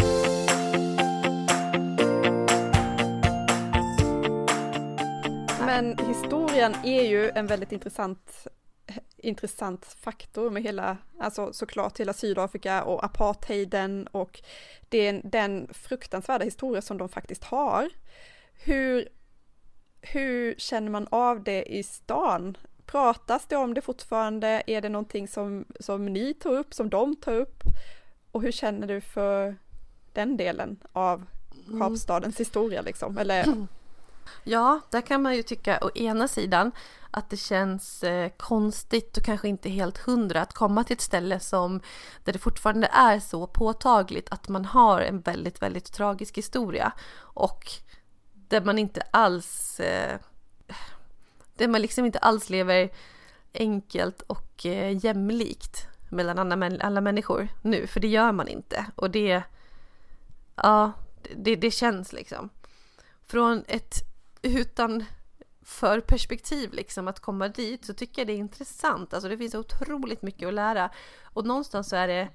[5.65, 8.47] Men historien är ju en väldigt intressant
[9.17, 14.41] intressant faktor med hela, alltså såklart hela Sydafrika och apartheiden och
[14.89, 17.89] den, den fruktansvärda historia som de faktiskt har.
[18.53, 19.09] Hur
[20.01, 22.57] hur känner man av det i stan?
[22.85, 24.63] Pratas det om det fortfarande?
[24.67, 27.63] Är det någonting som, som ni tar upp, som de tar upp?
[28.31, 29.55] Och hur känner du för
[30.13, 31.25] den delen av
[31.67, 31.79] mm.
[31.79, 33.17] Kapstadens historia liksom?
[33.17, 33.45] Eller?
[34.43, 36.71] Ja, där kan man ju tycka å ena sidan
[37.11, 41.39] att det känns eh, konstigt och kanske inte helt hundra att komma till ett ställe
[41.39, 41.81] som
[42.23, 47.71] där det fortfarande är så påtagligt att man har en väldigt, väldigt tragisk historia och
[48.33, 50.19] där man inte alls eh,
[51.55, 52.89] där man liksom inte alls lever
[53.53, 58.85] enkelt och eh, jämlikt mellan alla, alla människor nu, för det gör man inte.
[58.95, 59.43] Och det,
[60.55, 60.91] ja,
[61.35, 62.49] det, det känns liksom.
[63.25, 64.14] Från ett
[64.45, 69.13] utanför perspektiv liksom att komma dit så tycker jag det är intressant.
[69.13, 70.89] Alltså det finns otroligt mycket att lära.
[71.23, 72.29] Och någonstans så är det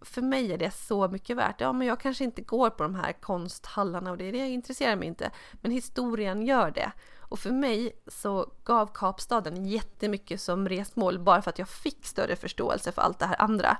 [0.00, 1.60] för mig är det så mycket värt.
[1.60, 4.48] Ja, men jag kanske inte går på de här konsthallarna och det är det jag
[4.48, 5.30] intresserar mig inte.
[5.52, 6.92] Men historien gör det.
[7.28, 12.36] Och för mig så gav Kapstaden jättemycket som resmål bara för att jag fick större
[12.36, 13.76] förståelse för allt det här andra.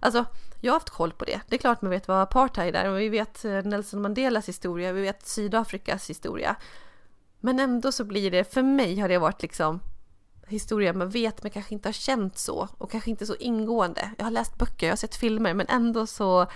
[0.00, 0.24] Alltså,
[0.60, 1.40] jag har haft koll på det.
[1.48, 4.92] Det är klart man vet vad apartheid är och vi vet eh, Nelson Mandelas historia,
[4.92, 6.56] vi vet Sydafrikas historia.
[7.44, 9.80] Men ändå så blir det, för mig har det varit liksom
[10.46, 14.10] historia man vet men kanske inte har känt så och kanske inte så ingående.
[14.18, 16.46] Jag har läst böcker, jag har sett filmer men ändå så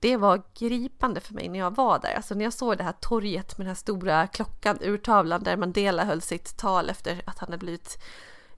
[0.00, 2.14] det var gripande för mig när jag var där.
[2.14, 6.04] Alltså när jag såg det här torget med den här stora klockan, urtavlan där Mandela
[6.04, 7.98] höll sitt tal efter att han hade blivit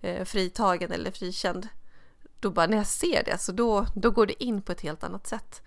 [0.00, 1.68] eh, fritagen eller frikänd.
[2.40, 5.04] Då bara när jag ser det så då, då går det in på ett helt
[5.04, 5.62] annat sätt.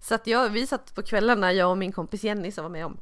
[0.00, 2.86] Så att jag, vi satt på kvällarna, jag och min kompis Jenny som var med
[2.86, 3.00] om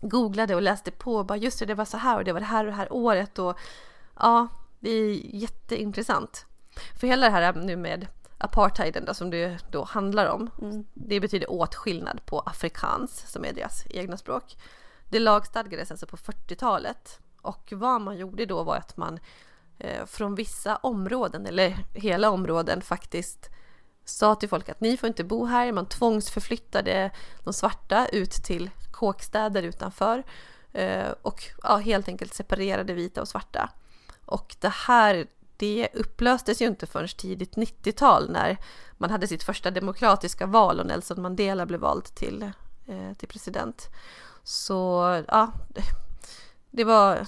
[0.00, 2.40] googlade och läste på och bara just det, det var så här och det var
[2.40, 3.58] det här och det här året och
[4.20, 4.48] ja,
[4.80, 6.46] det är jätteintressant.
[7.00, 8.06] För hela det här nu med
[8.38, 10.86] apartheiden då, som det då handlar om, mm.
[10.94, 14.56] det betyder åtskillnad på afrikans som är deras egna språk.
[15.10, 19.18] Det lagstadgades alltså på 40-talet och vad man gjorde då var att man
[19.78, 23.50] eh, från vissa områden eller hela områden faktiskt
[24.04, 25.72] sa till folk att ni får inte bo här.
[25.72, 27.10] Man tvångsförflyttade
[27.44, 30.22] de svarta ut till kåkstäder utanför
[30.72, 33.70] eh, och ja, helt enkelt separerade vita och svarta.
[34.24, 38.58] Och det här det upplöstes ju inte förrän tidigt 90-tal när
[38.98, 42.42] man hade sitt första demokratiska val och Nelson Mandela blev vald till,
[42.86, 43.88] eh, till president.
[44.42, 45.52] Så ja,
[46.70, 47.26] det var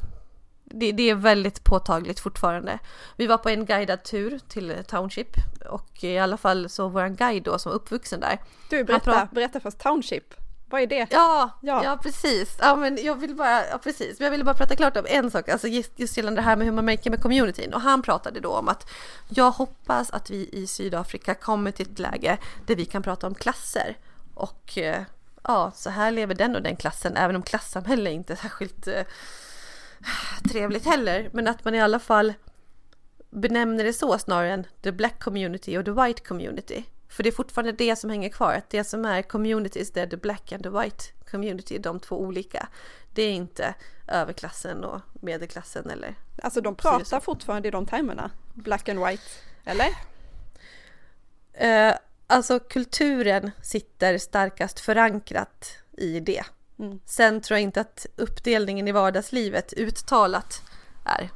[0.70, 2.78] det, det, är väldigt påtagligt fortfarande.
[3.16, 5.36] Vi var på en guidad tur till Township
[5.68, 8.38] och i alla fall så vår guide då som var uppvuxen där.
[8.70, 10.34] Du berätta, berätta först Township.
[10.68, 11.06] Vad är det?
[11.10, 11.98] Ja, ja, ja.
[12.02, 12.56] precis.
[12.60, 14.18] Ja, men jag vill bara, ja, precis.
[14.18, 16.56] Men jag ville bara prata klart om en sak, alltså just, just gällande det här
[16.56, 17.74] med hur man märker med communityn.
[17.74, 18.90] Och han pratade då om att
[19.28, 23.34] jag hoppas att vi i Sydafrika kommer till ett läge där vi kan prata om
[23.34, 23.96] klasser.
[24.34, 25.02] Och eh,
[25.42, 29.02] ja, så här lever den och den klassen, även om klassamhälle inte är särskilt eh,
[30.50, 31.30] trevligt heller.
[31.32, 32.34] Men att man i alla fall
[33.30, 36.84] benämner det så snarare än the black community och the white community.
[37.08, 40.06] För det är fortfarande det som hänger kvar, att det som är communities, det är
[40.06, 42.68] the black and the white community, de två olika.
[43.14, 43.74] Det är inte
[44.08, 46.14] överklassen och medelklassen eller...
[46.42, 49.22] Alltså de pratar fortfarande i de termerna, black and white,
[49.64, 49.88] eller?
[51.52, 51.94] Eh,
[52.26, 56.44] alltså kulturen sitter starkast förankrat i det.
[56.78, 57.00] Mm.
[57.04, 60.62] Sen tror jag inte att uppdelningen i vardagslivet uttalat
[61.04, 61.30] är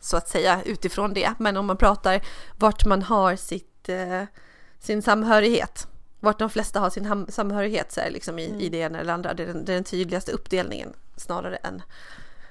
[0.00, 1.34] så att säga utifrån det.
[1.38, 2.20] Men om man pratar
[2.58, 4.24] vart man har sitt eh,
[4.84, 5.88] sin samhörighet.
[6.20, 8.60] Vart de flesta har sin samhörighet så är liksom i, mm.
[8.60, 9.34] i det ena eller andra.
[9.34, 11.82] Det är, den, det är den tydligaste uppdelningen snarare än,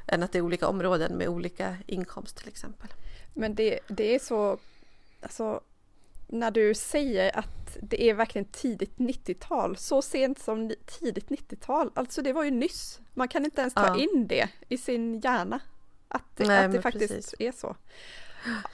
[0.08, 2.90] än att det är olika områden med olika inkomst till exempel.
[3.34, 4.58] Men det, det är så,
[5.22, 5.62] alltså
[6.34, 12.22] när du säger att det är verkligen tidigt 90-tal, så sent som tidigt 90-tal, alltså
[12.22, 13.00] det var ju nyss.
[13.14, 14.00] Man kan inte ens ta ja.
[14.00, 15.60] in det i sin hjärna.
[16.08, 17.34] Att det, Nej, att det faktiskt precis.
[17.40, 17.76] är så.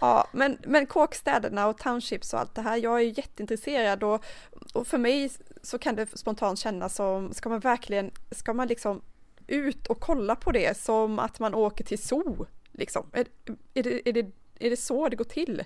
[0.01, 4.25] Ja, men, men kåkstäderna och townships och allt det här, jag är jätteintresserad och,
[4.73, 9.01] och för mig så kan det spontant kännas som, ska man verkligen, ska man liksom
[9.47, 12.45] ut och kolla på det som att man åker till zoo?
[12.71, 13.05] Liksom.
[13.13, 13.25] Är,
[13.73, 15.63] är, det, är, det, är det så det går till?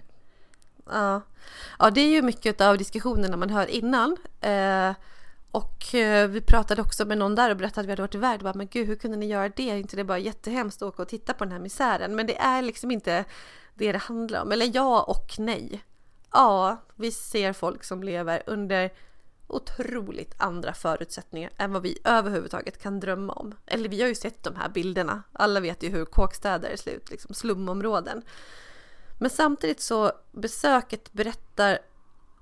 [0.90, 1.22] Ja.
[1.80, 4.18] ja, det är ju mycket av diskussionerna man hör innan.
[4.42, 4.94] Eh,
[5.52, 8.40] och eh, vi pratade också med någon där och berättade att vi hade varit iväg.
[8.40, 9.70] Bara, men gud, hur kunde ni göra det?
[9.70, 12.16] Är inte det bara jättehemskt att åka och titta på den här misären?
[12.16, 13.26] Men det är liksom inte
[13.74, 14.52] det det handlar om.
[14.52, 15.84] Eller ja och nej.
[16.32, 18.92] Ja, vi ser folk som lever under
[19.48, 23.56] otroligt andra förutsättningar än vad vi överhuvudtaget kan drömma om.
[23.66, 25.24] Eller vi har ju sett de här bilderna.
[25.34, 28.22] Alla vet ju hur kåkstäder ser ut, liksom slumområden.
[29.24, 31.80] Men samtidigt så besöket berättar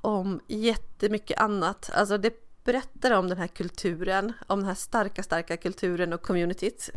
[0.02, 1.90] om jättemycket annat.
[1.94, 6.90] Alltså det berättar om den här kulturen, om den här starka, starka kulturen och communityt.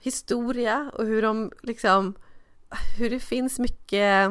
[0.00, 2.14] Historia och hur de liksom
[2.98, 4.30] hur det finns mycket,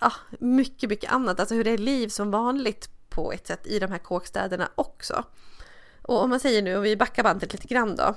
[0.00, 1.40] ja, mycket, mycket annat.
[1.40, 5.24] Alltså hur det är liv som vanligt på ett sätt i de här kåkstäderna också.
[6.02, 8.14] Och om man säger nu, om vi backar bandet lite grann då.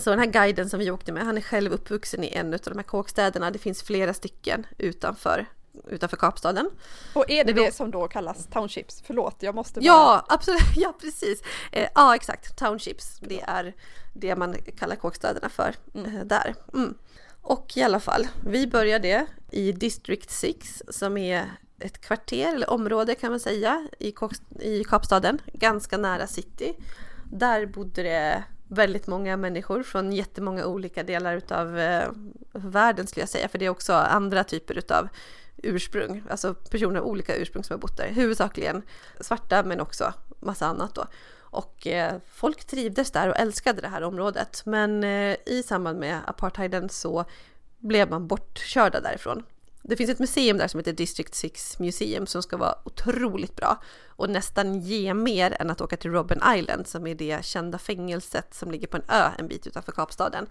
[0.00, 2.60] Så den här guiden som vi åkte med, han är själv uppvuxen i en av
[2.64, 3.50] de här kåkstäderna.
[3.50, 5.46] Det finns flera stycken utanför
[5.88, 6.70] utanför Kapstaden.
[7.14, 9.02] Och är det det, det som då kallas townships?
[9.06, 9.86] Förlåt, jag måste bara...
[9.86, 11.42] Ja, absolut, ja precis.
[11.72, 13.18] Eh, ja, exakt, townships.
[13.20, 13.74] Det är
[14.14, 16.16] det man kallar kåkstäderna för mm.
[16.16, 16.54] eh, där.
[16.74, 16.94] Mm.
[17.42, 23.14] Och i alla fall, vi började i District 6 som är ett kvarter eller område
[23.14, 24.14] kan man säga i,
[24.60, 26.74] i Kapstaden, ganska nära city.
[27.32, 32.08] Där bodde det väldigt många människor från jättemånga olika delar utav eh,
[32.52, 35.08] världen skulle jag säga, för det är också andra typer utav
[35.62, 38.82] ursprung, alltså personer av olika ursprung som har bott där, huvudsakligen
[39.20, 41.06] svarta men också massa annat då.
[41.38, 44.62] Och eh, folk trivdes där och älskade det här området.
[44.66, 47.24] Men eh, i samband med apartheiden så
[47.78, 49.42] blev man bortkörda därifrån.
[49.82, 53.82] Det finns ett museum där som heter District 6 Museum som ska vara otroligt bra
[54.08, 58.54] och nästan ge mer än att åka till Robben Island som är det kända fängelset
[58.54, 60.46] som ligger på en ö en bit utanför Kapstaden.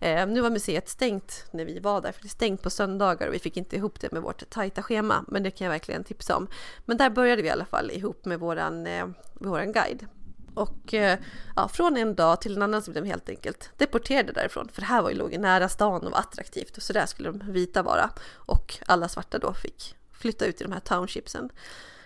[0.00, 3.28] Eh, nu var museet stängt när vi var där, för det är stängt på söndagar
[3.28, 6.04] och vi fick inte ihop det med vårt tajta schema, men det kan jag verkligen
[6.04, 6.48] tipsa om.
[6.84, 10.06] Men där började vi i alla fall ihop med våran, eh, våran guide.
[10.56, 11.18] Och eh,
[11.56, 14.68] ja, från en dag till en annan så blev de helt enkelt deporterade därifrån.
[14.72, 17.32] För det här var ju låg nära stan och var attraktivt och så där skulle
[17.32, 18.10] de vita vara.
[18.34, 21.50] Och alla svarta då fick flytta ut i de här townshipsen.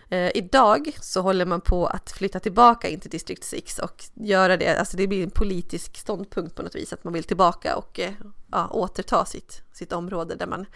[0.08, 4.56] Eh, idag så håller man på att flytta tillbaka in till District 6 och göra
[4.56, 8.00] det, alltså det blir en politisk ståndpunkt på något vis att man vill tillbaka och
[8.00, 8.12] eh,
[8.50, 10.66] ja, återta sitt, sitt område där man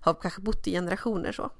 [0.00, 1.50] har kanske bott i generationer så.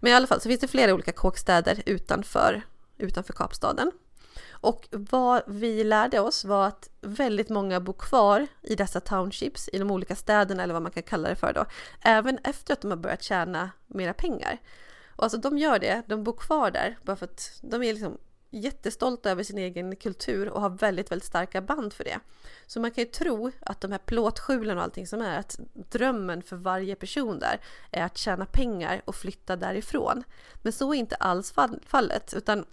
[0.00, 2.62] Men i alla fall så finns det flera olika kåkstäder utanför,
[2.98, 3.92] utanför Kapstaden.
[4.60, 9.78] Och vad vi lärde oss var att väldigt många bor kvar i dessa townships i
[9.78, 11.64] de olika städerna eller vad man kan kalla det för då,
[12.02, 14.58] även efter att de har börjat tjäna mera pengar.
[15.16, 18.18] Och alltså de gör det, de bor kvar där bara för att de är liksom
[18.50, 22.18] jättestolta över sin egen kultur och har väldigt, väldigt starka band för det.
[22.66, 26.42] Så man kan ju tro att de här plåtskjulen och allting som är, att drömmen
[26.42, 30.24] för varje person där är att tjäna pengar och flytta därifrån.
[30.62, 31.54] Men så är inte alls
[31.86, 32.64] fallet, utan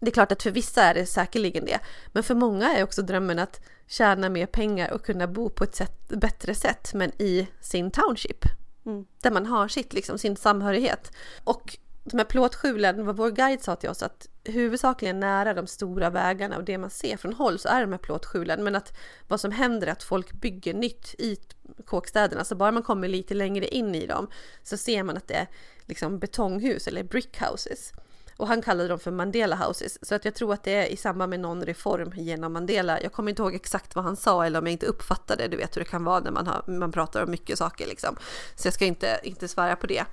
[0.00, 1.78] det är klart att för vissa är det säkerligen det,
[2.12, 5.74] men för många är också drömmen att tjäna mer pengar och kunna bo på ett
[5.74, 8.44] sätt, bättre sätt, men i sin township.
[8.86, 9.06] Mm.
[9.20, 11.12] Där man har sitt, liksom, sin samhörighet.
[11.44, 16.10] Och de här plåtskjulen, vad vår guide sa till oss, att huvudsakligen nära de stora
[16.10, 18.64] vägarna och det man ser från håll så är de här plåtskjulen.
[18.64, 18.96] Men att
[19.28, 21.36] vad som händer är att folk bygger nytt i
[21.84, 22.44] kåkstäderna.
[22.44, 24.30] Så bara man kommer lite längre in i dem
[24.62, 25.46] så ser man att det är
[25.86, 27.92] liksom betonghus eller brickhouses.
[28.40, 29.98] Och han kallade dem för Mandela houses.
[30.02, 33.02] Så att jag tror att det är i samband med någon reform genom Mandela.
[33.02, 35.48] Jag kommer inte ihåg exakt vad han sa eller om jag inte uppfattade.
[35.48, 38.16] Du vet hur det kan vara när man, har, man pratar om mycket saker liksom.
[38.56, 40.04] Så jag ska inte, inte svära på det.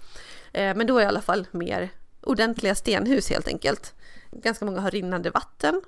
[0.53, 1.89] Eh, men då är det i alla fall mer
[2.21, 3.93] ordentliga stenhus helt enkelt.
[4.31, 5.81] Ganska många har rinnande vatten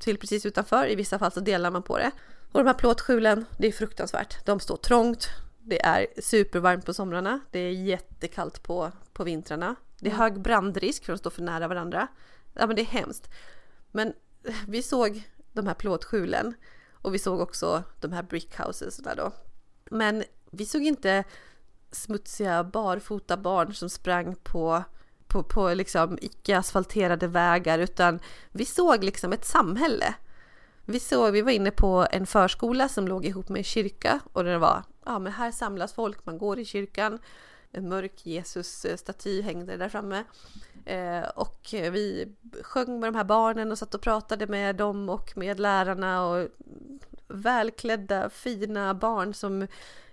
[0.00, 0.90] till precis utanför.
[0.90, 2.10] I vissa fall så delar man på det.
[2.52, 4.46] Och de här plåtskjulen, det är fruktansvärt.
[4.46, 5.28] De står trångt.
[5.62, 7.40] Det är supervarmt på somrarna.
[7.50, 9.76] Det är jättekallt på, på vintrarna.
[10.04, 12.08] Det är hög brandrisk för de står för nära varandra.
[12.54, 13.30] Ja men det är hemskt.
[13.92, 14.12] Men
[14.66, 16.54] vi såg de här plåtskjulen
[16.92, 19.32] och vi såg också de här brickhouses där då.
[19.90, 21.24] Men vi såg inte
[21.90, 24.84] smutsiga barfota barn som sprang på
[25.26, 30.14] på, på liksom icke-asfalterade vägar utan vi såg liksom ett samhälle.
[30.84, 34.44] Vi såg, vi var inne på en förskola som låg ihop med en kyrka och
[34.44, 37.18] det var, ja men här samlas folk, man går i kyrkan.
[37.74, 40.24] En mörk Jesus-staty hängde där framme.
[40.84, 42.28] Eh, och vi
[42.62, 46.48] sjöng med de här barnen och satt och pratade med dem och med lärarna och
[47.28, 49.66] välklädda fina barn som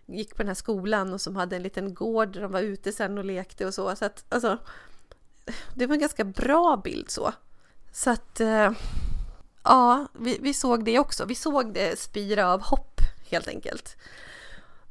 [0.06, 2.92] gick på den här skolan och som hade en liten gård där de var ute
[2.92, 3.96] sen och lekte och så.
[3.96, 4.58] Så att alltså,
[5.76, 7.34] det var en ganska bra bild så.
[7.92, 8.72] Så att eh,
[9.64, 11.26] ja, vi, vi såg det också.
[11.26, 13.98] Vi såg det spira av hopp helt enkelt.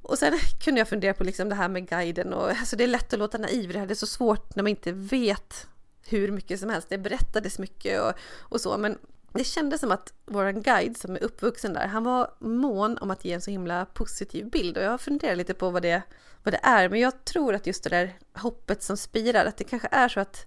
[0.02, 2.88] Och sen kunde jag fundera på liksom det här med guiden och alltså det är
[2.88, 3.72] lätt att låta naiv.
[3.72, 5.66] Det här är så svårt när man inte vet
[6.06, 6.88] hur mycket som helst.
[6.88, 8.98] Det berättades mycket och, och så, men
[9.32, 13.24] det kändes som att vår guide som är uppvuxen där, han var mån om att
[13.24, 16.02] ge en så himla positiv bild och jag funderar lite på vad det,
[16.42, 16.88] vad det är.
[16.88, 20.20] Men jag tror att just det där hoppet som spirar, att det kanske är så
[20.20, 20.46] att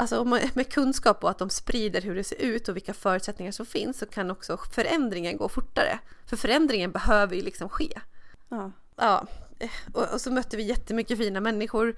[0.00, 0.24] Alltså
[0.54, 3.98] med kunskap och att de sprider hur det ser ut och vilka förutsättningar som finns
[3.98, 5.98] så kan också förändringen gå fortare.
[6.26, 8.00] För förändringen behöver ju liksom ske.
[8.48, 9.26] Ja ja.
[9.92, 11.94] Och, och så mötte vi jättemycket fina människor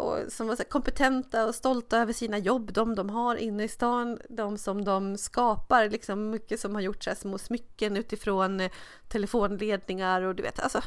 [0.00, 3.68] och, som var så kompetenta och stolta över sina jobb, de de har inne i
[3.68, 8.60] stan, de som de skapar, liksom mycket som har gjort så här små smycken utifrån
[8.60, 8.70] eh,
[9.08, 10.82] telefonledningar och du vet, alltså,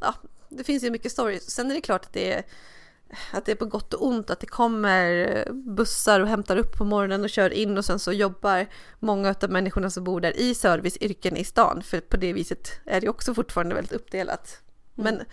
[0.00, 0.14] ja,
[0.48, 1.50] det finns ju mycket stories.
[1.50, 2.44] Sen är det klart att det är
[3.32, 6.84] att det är på gott och ont att det kommer bussar och hämtar upp på
[6.84, 8.66] morgonen och kör in och sen så jobbar
[8.98, 11.82] många av människorna som bor där i serviceyrken i stan.
[11.82, 14.62] För på det viset är det också fortfarande väldigt uppdelat.
[14.98, 15.14] Mm.
[15.14, 15.26] Men,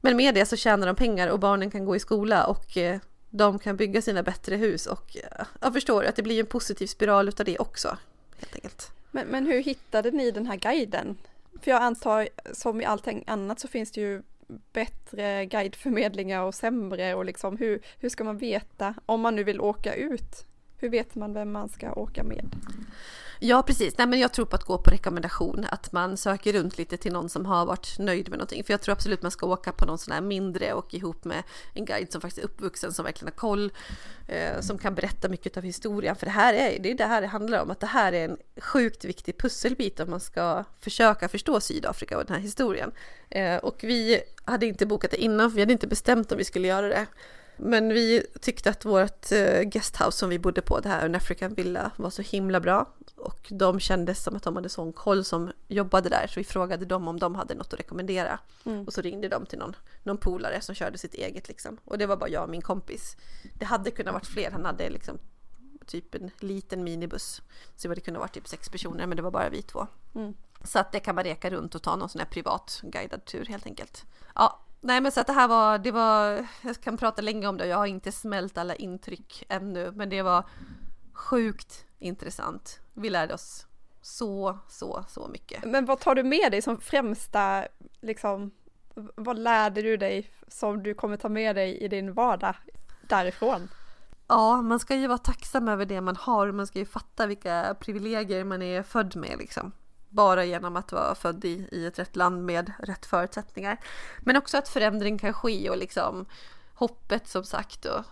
[0.00, 3.00] men med det så tjänar de pengar och barnen kan gå i skola och eh,
[3.30, 6.86] de kan bygga sina bättre hus och eh, jag förstår att det blir en positiv
[6.86, 7.98] spiral utav det också.
[8.38, 8.90] Helt enkelt.
[9.10, 11.16] Men, men hur hittade ni den här guiden?
[11.62, 14.22] För jag antar, som i allting annat så finns det ju
[14.72, 19.60] bättre guideförmedlingar och sämre och liksom hur, hur ska man veta om man nu vill
[19.60, 20.46] åka ut?
[20.76, 22.56] Hur vet man vem man ska åka med?
[23.40, 26.78] Ja precis, nej men jag tror på att gå på rekommendation, att man söker runt
[26.78, 28.64] lite till någon som har varit nöjd med någonting.
[28.64, 31.42] För jag tror absolut man ska åka på någon sån här mindre och ihop med
[31.74, 33.72] en guide som faktiskt är uppvuxen, som verkligen har koll,
[34.26, 36.16] eh, som kan berätta mycket av historien.
[36.16, 38.24] För det här är det, är det här det handlar om, att det här är
[38.24, 42.92] en sjukt viktig pusselbit om man ska försöka förstå Sydafrika och den här historien.
[43.30, 46.44] Eh, och vi hade inte bokat det innan, för vi hade inte bestämt om vi
[46.44, 47.06] skulle göra det.
[47.58, 51.54] Men vi tyckte att vårt eh, guesthouse som vi bodde på, det här en African
[51.54, 52.94] Villa, var så himla bra.
[53.16, 56.84] Och de kändes som att de hade sån koll som jobbade där, så vi frågade
[56.84, 58.38] dem om de hade något att rekommendera.
[58.64, 58.84] Mm.
[58.84, 61.78] Och så ringde de till någon, någon polare som körde sitt eget liksom.
[61.84, 63.16] Och det var bara jag och min kompis.
[63.54, 65.18] Det hade kunnat varit fler, han hade liksom
[65.86, 67.42] typ en liten minibuss.
[67.76, 69.86] Så det hade kunnat vara typ sex personer, men det var bara vi två.
[70.14, 70.34] Mm.
[70.64, 73.44] Så att det kan man reka runt och ta någon sån här privat guidad tur
[73.44, 74.04] helt enkelt.
[74.34, 77.56] Ja, Nej men så att det här var, det var, jag kan prata länge om
[77.56, 80.44] det, jag har inte smält alla intryck ännu, men det var
[81.12, 82.80] sjukt intressant.
[82.94, 83.66] Vi lärde oss
[84.02, 85.64] så, så, så mycket.
[85.64, 87.66] Men vad tar du med dig som främsta,
[88.00, 88.50] liksom,
[89.14, 92.56] vad lärde du dig som du kommer ta med dig i din vardag
[93.02, 93.68] därifrån?
[94.26, 97.76] Ja, man ska ju vara tacksam över det man har, man ska ju fatta vilka
[97.80, 99.72] privilegier man är född med liksom
[100.08, 103.80] bara genom att vara född i, i ett rätt land med rätt förutsättningar.
[104.18, 106.26] Men också att förändring kan ske och liksom
[106.74, 108.04] hoppet som sagt och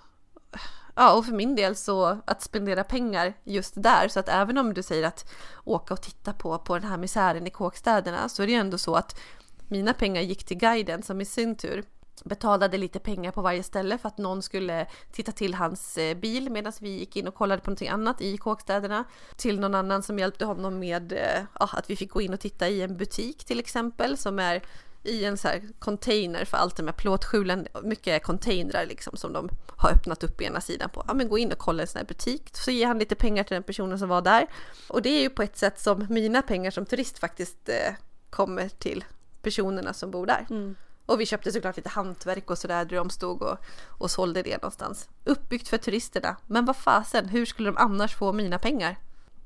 [0.99, 4.75] Ja, och för min del så att spendera pengar just där, så att även om
[4.75, 5.33] du säger att
[5.65, 8.79] åka och titta på, på den här misären i kåkstäderna, så är det ju ändå
[8.79, 9.21] så att
[9.69, 11.85] mina pengar gick till guiden som i sin tur
[12.25, 16.51] betalade lite pengar på varje ställe för att någon skulle titta till hans eh, bil
[16.51, 19.05] medan vi gick in och kollade på någonting annat i kåkstäderna.
[19.37, 21.13] Till någon annan som hjälpte honom med
[21.61, 24.63] ja, att vi fick gå in och titta i en butik till exempel som är
[25.07, 29.91] i en så här container för allt med plåtskjulen, mycket containrar liksom som de har
[29.91, 31.05] öppnat upp ena sidan på.
[31.09, 33.45] Ja men gå in och kolla en sån här butik, så ger han lite pengar
[33.45, 34.47] till den personen som var där.
[34.89, 37.95] Och det är ju på ett sätt som mina pengar som turist faktiskt eh,
[38.31, 39.05] kommer till
[39.43, 40.47] personerna som bor där.
[40.51, 40.77] Mm.
[41.07, 44.57] Och vi köpte såklart lite hantverk och sådär där de stod och, och sålde det
[44.63, 45.09] någonstans.
[45.25, 46.37] Uppbyggt för turisterna.
[46.47, 48.99] Men vad fasen, hur skulle de annars få mina pengar?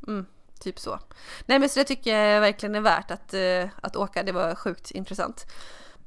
[0.07, 0.27] Mm,
[0.61, 0.99] typ så.
[1.47, 4.23] Nej men så det tycker jag verkligen är värt att, uh, att åka.
[4.23, 5.47] Det var sjukt intressant.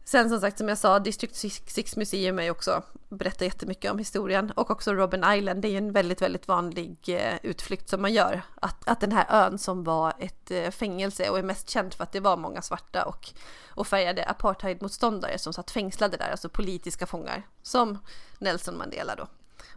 [0.06, 1.36] Sen som sagt som jag sa, District
[1.72, 5.78] 6 Museum är också, berättar jättemycket om historien och också Robben Island, det är ju
[5.78, 8.42] en väldigt, väldigt vanlig eh, utflykt som man gör.
[8.56, 12.04] Att, att den här ön som var ett eh, fängelse och är mest känd för
[12.04, 13.30] att det var många svarta och,
[13.68, 17.98] och färgade apartheidmotståndare som satt fängslade där, alltså politiska fångar, som
[18.40, 19.28] Nelson Mandela då.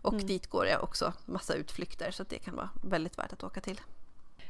[0.02, 0.26] Och mm.
[0.26, 3.80] dit går det också massa utflykter så det kan vara väldigt värt att åka till.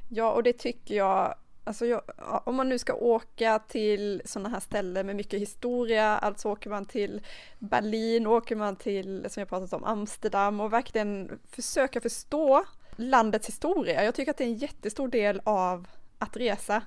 [0.08, 1.34] Ja, och det tycker jag
[1.66, 2.02] Alltså jag,
[2.44, 6.84] om man nu ska åka till sådana här ställen med mycket historia, alltså åker man
[6.84, 7.20] till
[7.58, 12.64] Berlin, åker man till, som jag pratat om, Amsterdam och verkligen försöka förstå
[12.96, 14.04] landets historia.
[14.04, 15.88] Jag tycker att det är en jättestor del av
[16.18, 16.82] att resa.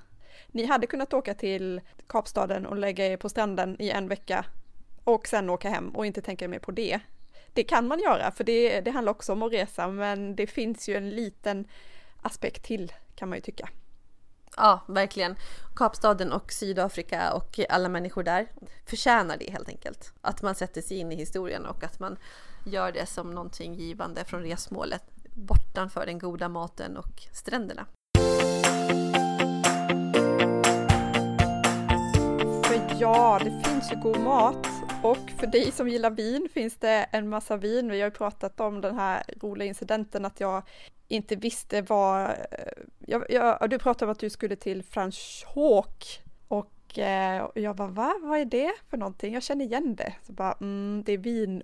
[0.46, 4.44] Ni hade kunnat åka till Kapstaden och lägga er på stranden i en vecka
[5.04, 7.00] och sen åka hem och inte tänka mer på det.
[7.52, 10.88] Det kan man göra, för det, det handlar också om att resa, men det finns
[10.88, 11.68] ju en liten
[12.22, 13.68] aspekt till kan man ju tycka.
[14.56, 15.36] Ja, verkligen.
[15.76, 18.46] Kapstaden och Sydafrika och alla människor där
[18.86, 20.12] förtjänar det helt enkelt.
[20.20, 22.16] Att man sätter sig in i historien och att man
[22.66, 25.02] gör det som någonting givande från resmålet
[25.34, 27.86] bortanför den goda maten och stränderna.
[32.64, 34.66] För ja, det finns ju god mat
[35.02, 37.90] och för dig som gillar vin finns det en massa vin.
[37.90, 40.62] Vi har ju pratat om den här roliga incidenten att jag
[41.10, 42.36] inte visste vad...
[42.98, 48.14] Jag, jag, du pratade om att du skulle till Franschhoek och eh, jag bara va,
[48.22, 49.34] vad är det för någonting?
[49.34, 50.14] Jag känner igen det.
[50.22, 51.62] Så bara, mm, det är vin,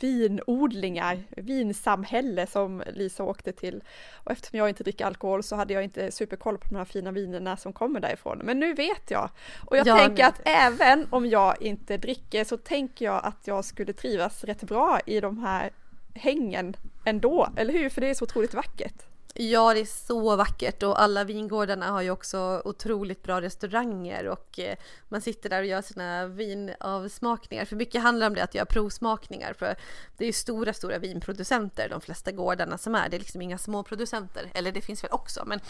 [0.00, 3.82] vinodlingar, vinsamhälle som Lisa åkte till.
[4.24, 7.10] Och eftersom jag inte dricker alkohol så hade jag inte superkoll på de här fina
[7.10, 8.40] vinerna som kommer därifrån.
[8.44, 9.30] Men nu vet jag.
[9.66, 13.64] Och jag ja, tänker att även om jag inte dricker så tänker jag att jag
[13.64, 15.70] skulle trivas rätt bra i de här
[16.16, 17.88] hängen ändå, eller hur?
[17.88, 19.02] För det är så otroligt vackert.
[19.38, 24.58] Ja, det är så vackert och alla vingårdarna har ju också otroligt bra restauranger och
[24.58, 24.76] eh,
[25.08, 27.64] man sitter där och gör sina vinavsmakningar.
[27.64, 29.76] För mycket handlar om det att göra provsmakningar för
[30.16, 33.08] det är ju stora, stora vinproducenter de flesta gårdarna som är.
[33.08, 35.60] Det är liksom inga små producenter, eller det finns väl också, men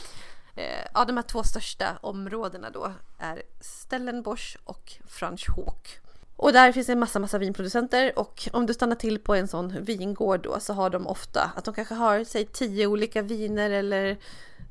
[0.54, 6.00] eh, ja, de här två största områdena då är Stellenbosch och Franschhoek.
[6.36, 9.84] Och där finns en massa, massa vinproducenter och om du stannar till på en sån
[9.84, 14.16] vingård då så har de ofta att de kanske har, säg tio olika viner eller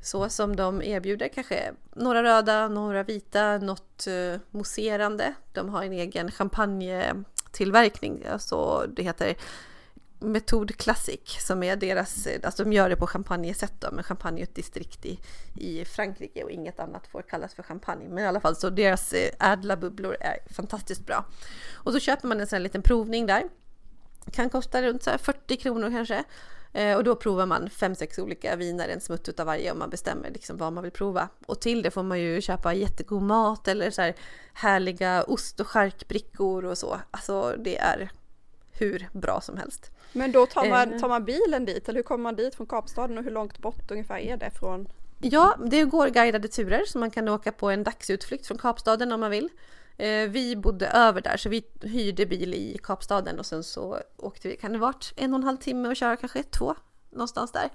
[0.02, 1.28] så som de erbjuder.
[1.28, 5.34] Kanske några röda, några vita, något uh, mousserande.
[5.52, 9.36] De har en egen champagnetillverkning, alltså det heter
[10.18, 14.42] Metod Classic som är deras, alltså de gör det på champagnesätt då, men champagne är
[14.42, 15.20] ett distrikt i,
[15.54, 18.08] i Frankrike och inget annat får kallas för champagne.
[18.08, 21.24] Men i alla fall så deras eh, ädla bubblor är fantastiskt bra.
[21.74, 23.44] Och så köper man en sån här liten provning där.
[24.32, 26.24] Kan kosta runt så 40 kronor kanske.
[26.72, 29.90] Eh, och då provar man fem sex olika viner, en smutt av varje och man
[29.90, 31.28] bestämmer liksom vad man vill prova.
[31.46, 34.14] Och till det får man ju köpa jättegod mat eller så här
[34.52, 37.00] härliga ost och charkbrickor och så.
[37.10, 38.10] Alltså det är
[38.72, 39.90] hur bra som helst.
[40.12, 41.00] Men då tar man, eh.
[41.00, 43.90] tar man bilen dit eller hur kommer man dit från Kapstaden och hur långt bort
[43.90, 44.88] ungefär är det från?
[45.20, 49.20] Ja, det går guidade turer så man kan åka på en dagsutflykt från Kapstaden om
[49.20, 49.48] man vill.
[49.96, 54.48] Eh, vi bodde över där så vi hyrde bil i Kapstaden och sen så åkte
[54.48, 56.74] vi, kan det varit en och en halv timme och köra kanske två
[57.10, 57.70] någonstans där.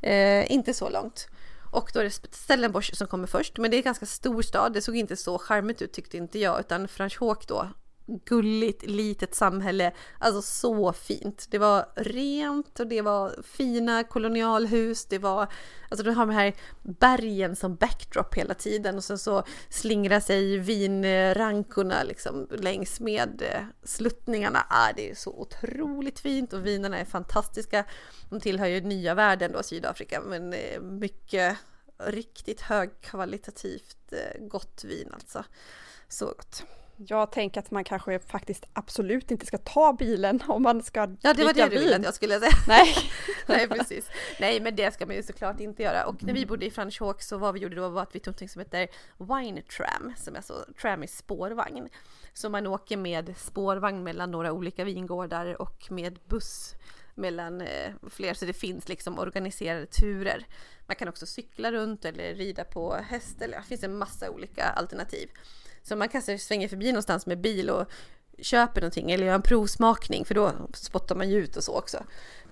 [0.00, 1.28] Eh, inte så långt.
[1.72, 4.72] Och då är det Stellenbosch som kommer först, men det är en ganska stor stad.
[4.72, 7.68] Det såg inte så charmigt ut tyckte inte jag, utan Franschhoek då
[8.08, 9.92] gulligt litet samhälle.
[10.18, 11.46] Alltså så fint.
[11.50, 15.04] Det var rent och det var fina kolonialhus.
[15.04, 15.52] Det var,
[15.88, 20.58] alltså de har de här bergen som backdrop hela tiden och sen så slingrar sig
[20.58, 24.66] vinrankorna liksom längs med eh, sluttningarna.
[24.70, 27.84] Ah, det är så otroligt fint och vinerna är fantastiska.
[28.30, 31.56] De tillhör ju nya världen då, Sydafrika, men eh, mycket
[31.98, 35.44] riktigt högkvalitativt eh, gott vin alltså.
[36.08, 36.62] Så gott.
[37.06, 41.34] Jag tänker att man kanske faktiskt absolut inte ska ta bilen om man ska Ja,
[41.34, 42.52] det var det du ville att jag skulle säga.
[42.68, 42.94] Nej.
[43.46, 44.10] Nej, precis.
[44.40, 46.06] Nej, men det ska man ju såklart inte göra.
[46.06, 48.42] Och när vi bodde i Franschhoek så vad vi gjorde då var att vi tog
[48.42, 48.88] något som heter
[49.18, 51.88] Wine Tram, som är så, tram är spårvagn.
[52.32, 56.74] Så man åker med spårvagn mellan några olika vingårdar och med buss
[57.14, 60.46] mellan eh, fler så det finns liksom organiserade turer.
[60.86, 64.64] Man kan också cykla runt eller rida på häst eller det finns en massa olika
[64.64, 65.28] alternativ.
[65.82, 67.90] Så man kanske svänger förbi någonstans med bil och
[68.38, 71.98] köper någonting eller gör en provsmakning för då spottar man ju ut och så också.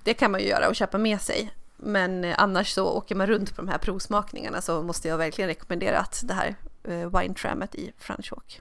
[0.04, 1.50] Det kan man ju göra och köpa med sig.
[1.76, 5.48] Men eh, annars så åker man runt på de här provsmakningarna så måste jag verkligen
[5.48, 6.54] rekommendera att det här
[6.84, 8.60] eh, Wine Trammet i Franschhoek.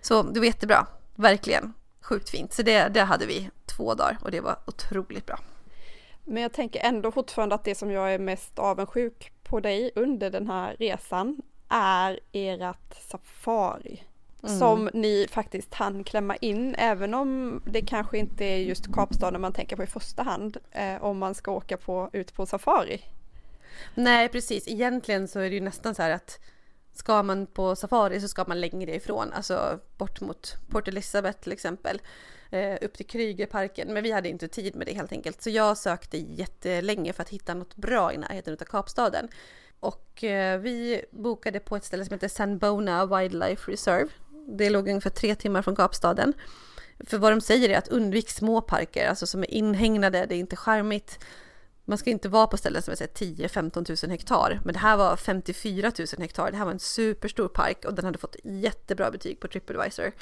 [0.00, 1.72] Så det var jättebra, verkligen.
[2.00, 2.52] Sjukt fint.
[2.52, 5.38] Så det, det hade vi två dagar och det var otroligt bra.
[6.24, 10.30] Men jag tänker ändå fortfarande att det som jag är mest avundsjuk på dig under
[10.30, 11.42] den här resan
[11.72, 14.02] är ert safari.
[14.42, 14.58] Mm.
[14.58, 19.52] Som ni faktiskt hann klämma in, även om det kanske inte är just Kapstaden man
[19.52, 23.00] tänker på i första hand, eh, om man ska åka på, ut på safari.
[23.94, 24.68] Nej, precis.
[24.68, 26.40] Egentligen så är det ju nästan så här att
[26.92, 31.52] ska man på safari så ska man längre ifrån, alltså bort mot Port Elizabeth till
[31.52, 32.00] exempel,
[32.50, 33.92] eh, upp till Krygerparken.
[33.92, 37.28] Men vi hade inte tid med det helt enkelt, så jag sökte jättelänge för att
[37.28, 39.28] hitta något bra i närheten av Kapstaden.
[39.82, 44.08] Och eh, vi bokade på ett ställe som heter Sanbona Wildlife Reserve.
[44.48, 46.32] Det låg ungefär tre timmar från Kapstaden.
[47.06, 50.38] För vad de säger är att undvik små parker, alltså som är inhägnade, det är
[50.38, 51.18] inte charmigt.
[51.84, 55.16] Man ska inte vara på ställen som är 10-15 000 hektar, men det här var
[55.16, 56.50] 54 000 hektar.
[56.50, 60.12] Det här var en superstor park och den hade fått jättebra betyg på Tripadvisor.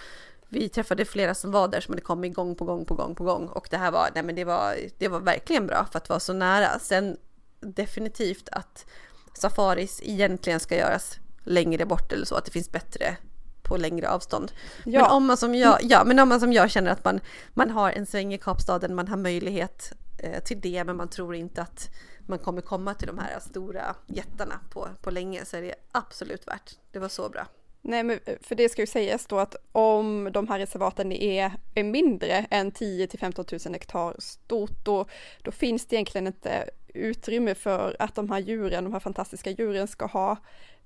[0.49, 3.25] Vi träffade flera som var där som hade kommit gång på gång på gång på
[3.25, 6.09] gång och det här var, nej men det var, det var verkligen bra för att
[6.09, 6.79] vara så nära.
[6.79, 7.17] Sen
[7.61, 8.87] definitivt att
[9.35, 13.16] safaris egentligen ska göras längre bort eller så, att det finns bättre
[13.62, 14.53] på längre avstånd.
[14.85, 15.01] Ja.
[15.01, 17.20] Men, om man som jag, ja, men om man som jag känner att man,
[17.55, 21.35] man har en sväng i Kapstaden, man har möjlighet eh, till det, men man tror
[21.35, 21.89] inte att
[22.26, 26.47] man kommer komma till de här stora jättarna på, på länge, så är det absolut
[26.49, 26.78] värt.
[26.93, 27.47] Det var så bra.
[27.83, 31.85] Nej, men för det ska ju sägas då att om de här reservaten är, är
[31.85, 35.07] mindre än 10 till 15 000 hektar stort, då,
[35.43, 39.88] då finns det egentligen inte utrymme för att de här djuren, de här fantastiska djuren
[39.88, 40.36] ska ha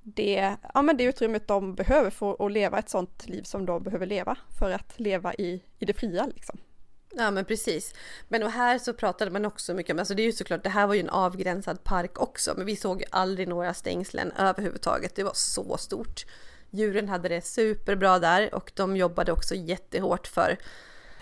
[0.04, 3.82] det, ja, men det utrymmet de behöver för att leva ett sånt liv som de
[3.82, 6.58] behöver leva för att leva i, i det fria liksom.
[7.16, 7.94] Ja men precis.
[8.28, 10.68] Men och här så pratade man också mycket om, alltså det är ju såklart, det
[10.68, 15.14] här var ju en avgränsad park också, men vi såg ju aldrig några stängslen överhuvudtaget.
[15.14, 16.26] Det var så stort.
[16.70, 20.58] Djuren hade det superbra där och de jobbade också jättehårt för,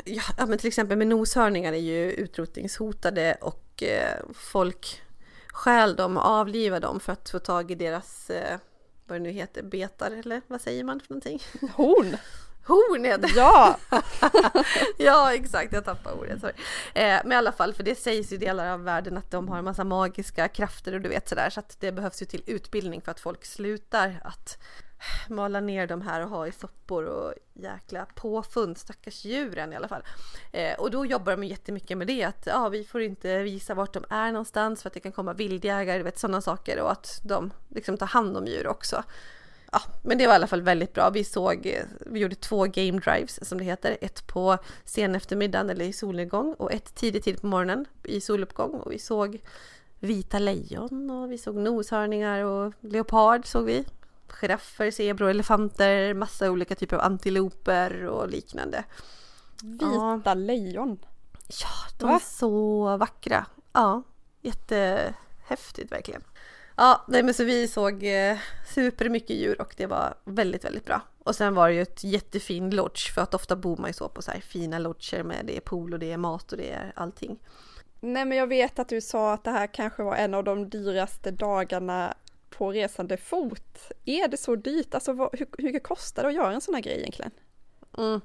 [0.04, 5.02] ja men till exempel med noshörningar är ju utrotningshotade och eh, folk
[5.52, 8.58] stjäl dem och avlivar dem för att få tag i deras eh,
[9.06, 11.42] vad det nu heter, betar eller vad säger man för någonting?
[11.74, 12.16] Horn!
[12.66, 13.34] Horn heter det!
[13.36, 13.78] Ja!
[14.98, 16.40] ja exakt, jag tappade ordet.
[16.40, 16.52] Sorry.
[16.94, 19.58] Eh, men i alla fall, för det sägs i delar av världen att de har
[19.58, 23.02] en massa magiska krafter och du vet sådär så att det behövs ju till utbildning
[23.02, 24.58] för att folk slutar att
[25.28, 29.88] mala ner de här och ha i soppor och jäkla påfund, stackars djuren i alla
[29.88, 30.02] fall.
[30.52, 33.92] Eh, och då jobbar de jättemycket med det, att ja, vi får inte visa vart
[33.92, 37.50] de är någonstans för att det kan komma vildjägare, vet sådana saker och att de
[37.68, 39.02] liksom tar hand om djur också.
[39.72, 41.10] Ja, men det var i alla fall väldigt bra.
[41.10, 45.84] Vi såg, vi gjorde två game drives som det heter, ett på sen eftermiddagen eller
[45.84, 49.40] i solnedgång och ett tidigt tid på morgonen i soluppgång och vi såg
[49.98, 53.84] vita lejon och vi såg noshörningar och leopard såg vi
[54.40, 58.84] giraffer, zebror, elefanter, massa olika typer av antiloper och liknande.
[59.62, 60.34] Vita ja.
[60.34, 60.98] lejon.
[61.48, 61.68] Ja,
[61.98, 62.14] de Va?
[62.14, 63.46] är så vackra.
[63.72, 64.02] Ja,
[64.40, 66.22] jättehäftigt verkligen.
[66.76, 68.38] Ja, nej men så vi såg eh,
[68.74, 71.00] supermycket djur och det var väldigt, väldigt bra.
[71.18, 74.08] Och sen var det ju ett jättefin lodge för att ofta bor man ju så
[74.08, 76.70] på så här fina lodger med det är pool och det är mat och det
[76.70, 77.38] är allting.
[78.00, 80.68] Nej men jag vet att du sa att det här kanske var en av de
[80.68, 82.14] dyraste dagarna
[82.52, 83.92] på resande fot.
[84.04, 84.94] Är det så dyrt?
[84.94, 87.30] Alltså vad, hur, hur mycket kostar det att göra en sån här grej egentligen?
[87.98, 88.20] Mm.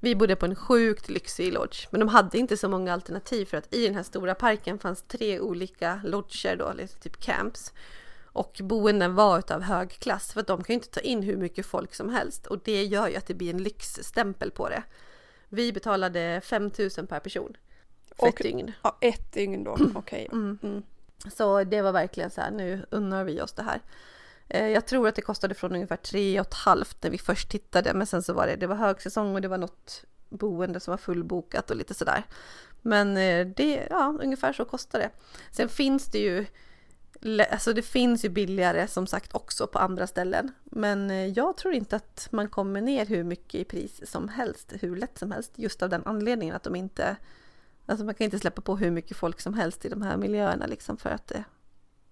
[0.00, 3.56] Vi bodde på en sjukt lyxig lodge, men de hade inte så många alternativ för
[3.56, 7.72] att i den här stora parken fanns tre olika lodger då, eller typ camps.
[8.24, 11.36] Och boenden var utav hög klass för att de kan ju inte ta in hur
[11.36, 14.82] mycket folk som helst och det gör ju att det blir en lyxstämpel på det.
[15.48, 17.56] Vi betalade 5000 per person.
[18.16, 18.72] För och, ett dygn.
[18.82, 19.94] Ja, ett dygn då, okej.
[19.94, 20.28] Okay.
[20.32, 20.58] Mm.
[20.62, 20.82] Mm.
[21.32, 23.80] Så det var verkligen så här, nu unnar vi oss det här.
[24.48, 27.50] Eh, jag tror att det kostade från ungefär tre och ett halvt när vi först
[27.50, 30.92] tittade, men sen så var det, det var högsäsong och det var något boende som
[30.92, 32.24] var fullbokat och lite sådär.
[32.82, 35.10] Men eh, det, ja, ungefär så kostar det.
[35.50, 36.46] Sen finns det ju,
[37.50, 40.52] alltså det finns ju billigare som sagt också på andra ställen.
[40.64, 44.72] Men eh, jag tror inte att man kommer ner hur mycket i pris som helst,
[44.80, 47.16] hur lätt som helst, just av den anledningen att de inte
[47.86, 50.66] Alltså man kan inte släppa på hur mycket folk som helst i de här miljöerna
[50.66, 51.32] liksom för att,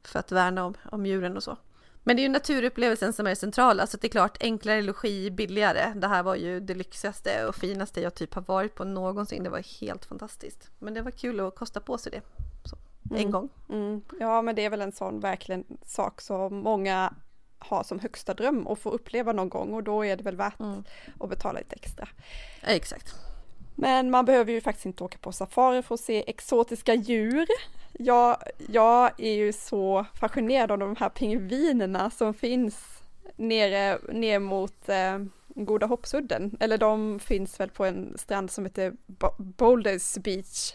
[0.05, 1.57] för att värna om, om djuren och så.
[2.05, 5.93] Men det är ju naturupplevelsen som är central, alltså det är klart enklare logi, billigare.
[5.97, 9.43] Det här var ju det lyxigaste och finaste jag typ har varit på någonsin.
[9.45, 10.71] Det var helt fantastiskt.
[10.79, 12.21] Men det var kul att kosta på sig det.
[12.69, 12.77] Så,
[13.11, 13.31] en Mm.
[13.31, 13.49] gång.
[13.69, 14.03] Mm.
[14.21, 17.15] Ja, men det är väl en sån verkligen sak som många
[17.59, 20.61] har som högsta dröm och få uppleva någon gång och då är det väl värt
[20.61, 20.85] Mm.
[21.21, 22.09] att betala lite extra.
[22.63, 23.15] Ja, exakt.
[23.83, 27.47] Men man behöver ju faktiskt inte åka på safari för att se exotiska djur.
[27.93, 28.37] Jag,
[28.69, 33.03] jag är ju så fascinerad av de här pingvinerna som finns
[33.37, 35.19] nere, ner mot eh,
[35.49, 36.57] Goda Hoppsudden.
[36.61, 38.93] Eller de finns väl på en strand som heter
[39.39, 40.73] Boulders Beach.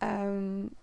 [0.00, 0.74] Um,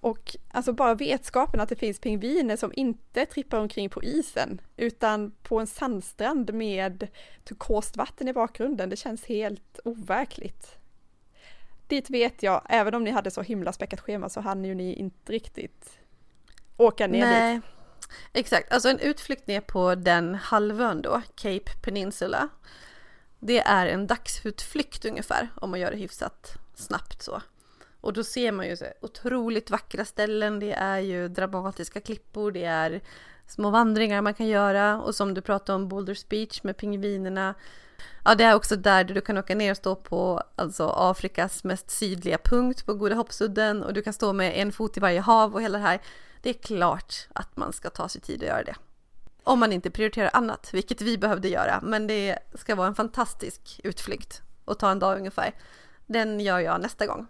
[0.00, 5.32] och alltså bara vetskapen att det finns pingviner som inte trippar omkring på isen utan
[5.42, 7.08] på en sandstrand med
[7.44, 8.90] turkost vatten i bakgrunden.
[8.90, 10.78] Det känns helt overkligt.
[11.86, 14.94] Dit vet jag, även om ni hade så himla späckat schema så hann ju ni
[14.94, 15.98] inte riktigt
[16.76, 17.28] åka ner dit.
[17.28, 17.60] Nej,
[18.32, 18.72] exakt.
[18.72, 22.48] Alltså en utflykt ner på den halvön då, Cape Peninsula.
[23.38, 27.42] Det är en dagsutflykt ungefär om man gör det hyfsat snabbt så.
[28.00, 30.60] Och då ser man ju så otroligt vackra ställen.
[30.60, 33.00] Det är ju dramatiska klippor, det är
[33.46, 37.54] små vandringar man kan göra och som du pratade om Boulders Beach med pingvinerna.
[38.24, 41.90] Ja, det är också där du kan åka ner och stå på alltså Afrikas mest
[41.90, 45.54] sydliga punkt på Goda Hoppsudden och du kan stå med en fot i varje hav
[45.54, 46.00] och hela det här.
[46.42, 48.74] Det är klart att man ska ta sig tid att göra det.
[49.44, 51.80] Om man inte prioriterar annat, vilket vi behövde göra.
[51.82, 55.54] Men det ska vara en fantastisk utflykt och ta en dag ungefär.
[56.06, 57.26] Den gör jag nästa gång.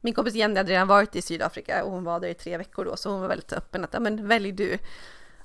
[0.00, 2.84] Min kompis Jenny hade redan varit i Sydafrika och hon var där i tre veckor
[2.84, 4.78] då, så hon var väldigt öppen att ja, men välj du.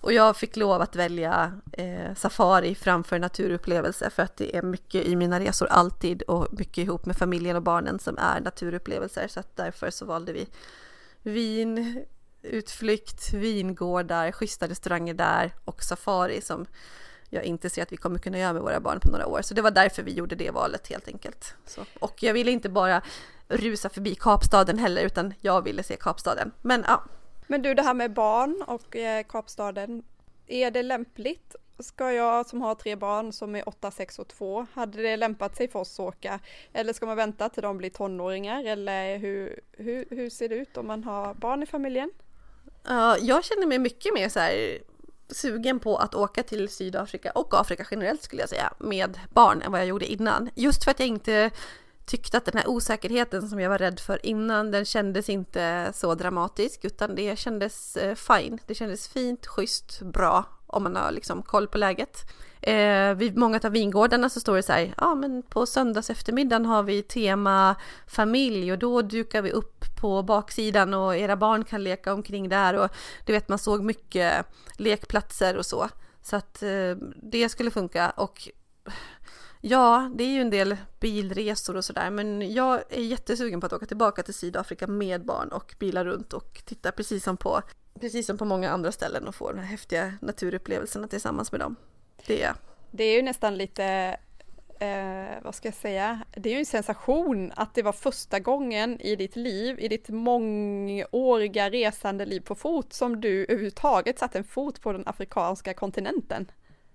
[0.08, 5.06] Och jag fick lov att välja eh, safari framför naturupplevelse för att det är mycket
[5.06, 9.28] i mina resor alltid och mycket ihop med familjen och barnen som är naturupplevelser.
[9.28, 10.48] Så att därför så valde vi
[11.24, 12.06] vin,
[12.42, 16.66] utflykt, vingårdar, schyssta restauranger där och safari som
[17.30, 19.42] jag inte ser att vi kommer kunna göra med våra barn på några år.
[19.42, 21.56] Så det var därför vi gjorde det valet helt enkelt.
[21.66, 23.02] Så, och jag ville inte bara
[23.48, 26.52] rusa förbi Kapstaden heller utan jag ville se Kapstaden.
[26.62, 27.04] Men ja,
[27.48, 30.04] men du, det här med barn och eh, Kapstaden,
[30.48, 31.56] är det lämpligt?
[31.80, 35.56] Ska jag som har tre barn som är 8, 6 och 2, hade det lämpat
[35.56, 36.40] sig för oss att åka?
[36.74, 38.64] Eller ska man vänta till de blir tonåringar?
[38.64, 42.12] Eller hur, hur, hur ser det ut om man har barn i familjen?
[42.84, 44.78] Ja, jag känner mig mycket mer så här
[45.30, 49.72] sugen på att åka till Sydafrika och Afrika generellt skulle jag säga med barn än
[49.72, 50.50] vad jag gjorde innan.
[50.56, 51.52] Just för att jag inte
[52.08, 56.16] tyckte att den här osäkerheten som jag var rädd för innan, den kändes inte så
[56.16, 58.60] dramatisk utan det kändes eh, fine.
[58.66, 62.26] Det kändes fint, schysst, bra om man har liksom koll på läget.
[62.62, 66.66] Eh, vid många av vingårdarna så står det så här, ja men på söndags eftermiddagen
[66.66, 67.76] har vi tema
[68.08, 72.74] familj och då dukar vi upp på baksidan och era barn kan leka omkring där
[72.74, 72.90] och
[73.26, 74.46] du vet man såg mycket
[74.78, 75.90] lekplatser och så.
[76.22, 78.50] Så att eh, det skulle funka och
[79.62, 83.74] ja, det är ju en del bilresor och sådär men jag är jättesugen på att
[83.74, 87.62] åka tillbaka till Sydafrika med barn och bila runt och titta precis som på
[88.00, 91.76] precis som på många andra ställen och få de här häftiga naturupplevelserna tillsammans med dem.
[92.26, 92.54] Det är
[92.92, 94.18] Det är ju nästan lite,
[94.80, 99.02] eh, vad ska jag säga, det är ju en sensation att det var första gången
[99.02, 104.44] i ditt liv, i ditt mångåriga resande liv på fot som du överhuvudtaget satte en
[104.44, 106.52] fot på den afrikanska kontinenten.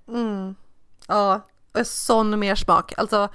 [0.08, 0.54] Mm.
[1.08, 1.40] Ja,
[1.84, 2.92] sån mer smak.
[2.96, 3.28] Alltså,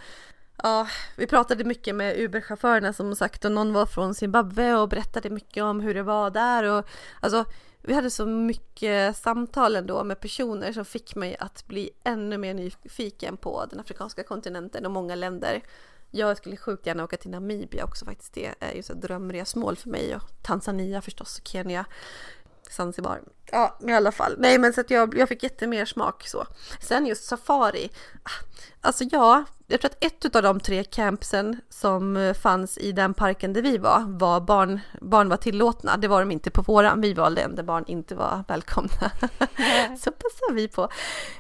[0.64, 5.30] ja, vi pratade mycket med Uber-chaufförerna som sagt och någon var från Zimbabwe och berättade
[5.30, 6.86] mycket om hur det var där och
[7.20, 7.46] alltså
[7.82, 12.54] vi hade så mycket samtal ändå med personer som fick mig att bli ännu mer
[12.54, 15.62] nyfiken på den afrikanska kontinenten och många länder.
[16.12, 18.34] Jag skulle sjukt gärna åka till Namibia också faktiskt.
[18.34, 21.86] Det är ju så ett drömresmål för mig och Tanzania förstås och Kenya.
[22.70, 23.22] Zanzibar.
[23.52, 24.36] Ja, i alla fall.
[24.38, 26.46] Nej, men så att jag, jag fick jättemer smak så.
[26.82, 27.90] Sen just safari.
[28.82, 33.54] Alltså ja, jag tror att ett av de tre campsen som fanns i den parken
[33.54, 35.98] där vi var, var barn, barn var tillåtna.
[35.98, 37.02] Det var de inte på våran.
[37.02, 38.90] Vi valde en där barn inte var välkomna.
[40.00, 40.84] så passar vi på.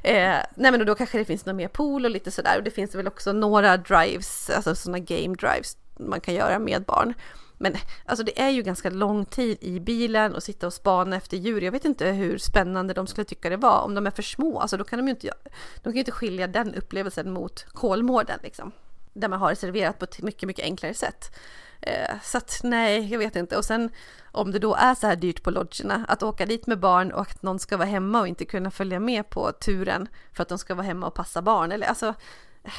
[0.03, 2.57] Eh, nej men då kanske det finns någon mer pool och lite sådär.
[2.57, 6.83] Och det finns väl också några drives, alltså sådana game drives man kan göra med
[6.83, 7.13] barn.
[7.57, 11.37] Men alltså det är ju ganska lång tid i bilen och sitta och spana efter
[11.37, 11.61] djur.
[11.61, 13.81] Jag vet inte hur spännande de skulle tycka det var.
[13.81, 15.31] Om de är för små, alltså då kan de ju inte,
[15.75, 18.71] de kan ju inte skilja den upplevelsen mot Kolmården liksom.
[19.13, 21.35] Där man har reserverat på ett mycket, mycket enklare sätt.
[21.81, 23.57] Eh, så att nej, jag vet inte.
[23.57, 23.89] Och sen
[24.31, 27.21] om det då är så här dyrt på lodgerna, att åka dit med barn och
[27.21, 30.57] att någon ska vara hemma och inte kunna följa med på turen för att de
[30.57, 31.71] ska vara hemma och passa barn.
[31.71, 32.07] Eller alltså,
[32.63, 32.71] eh,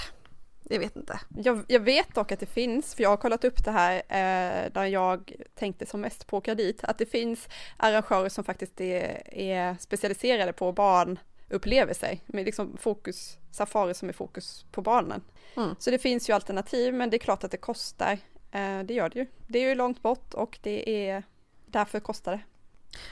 [0.68, 1.20] jag vet inte.
[1.36, 4.72] Jag, jag, vet dock att det finns, för jag har kollat upp det här eh,
[4.72, 9.34] där jag tänkte som mest på åka dit, att det finns arrangörer som faktiskt är,
[9.34, 11.18] är specialiserade på barn
[11.50, 15.22] upplevelser med liksom fokus, safari som är fokus på barnen.
[15.56, 15.74] Mm.
[15.78, 18.18] Så det finns ju alternativ men det är klart att det kostar.
[18.52, 19.26] Eh, det gör det ju.
[19.46, 21.22] Det är ju långt bort och det är
[21.66, 22.40] därför kostar det.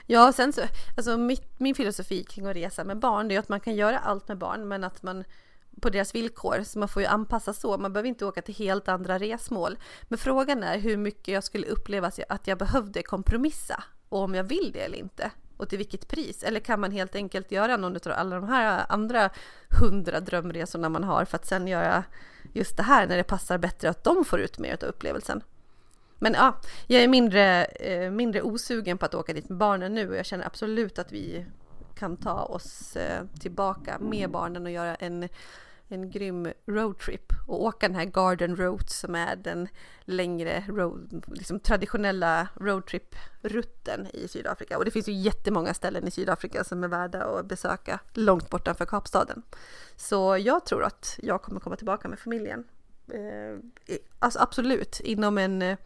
[0.06, 0.60] Ja, sen så,
[0.96, 3.98] alltså mitt, min filosofi kring att resa med barn, det är att man kan göra
[3.98, 5.24] allt med barn, men att man
[5.80, 7.78] på deras villkor, så man får ju anpassa så.
[7.78, 9.78] Man behöver inte åka till helt andra resmål.
[10.02, 14.44] Men frågan är hur mycket jag skulle uppleva att jag behövde kompromissa och om jag
[14.44, 16.42] vill det eller inte och till vilket pris?
[16.42, 19.30] Eller kan man helt enkelt göra någon av alla de här andra
[19.80, 22.04] hundra drömresorna man har för att sen göra
[22.52, 25.42] just det här när det passar bättre att de får ut mer av upplevelsen?
[26.18, 30.08] Men ja, jag är mindre, eh, mindre osugen på att åka dit med barnen nu
[30.08, 31.46] och jag känner absolut att vi
[31.94, 35.28] kan ta oss eh, tillbaka med barnen och göra en
[35.88, 39.68] en grym roadtrip och åka den här Garden Route som är den
[40.00, 44.78] längre road, liksom traditionella roadtrip-rutten i Sydafrika.
[44.78, 48.86] Och det finns ju jättemånga ställen i Sydafrika som är värda att besöka långt bortanför
[48.86, 49.42] Kapstaden.
[49.96, 52.64] Så jag tror att jag kommer komma tillbaka med familjen.
[53.08, 53.58] Eh,
[54.18, 55.78] alltså absolut, inom en, eh,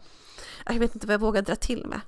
[0.66, 2.01] jag vet inte vad jag vågar dra till med.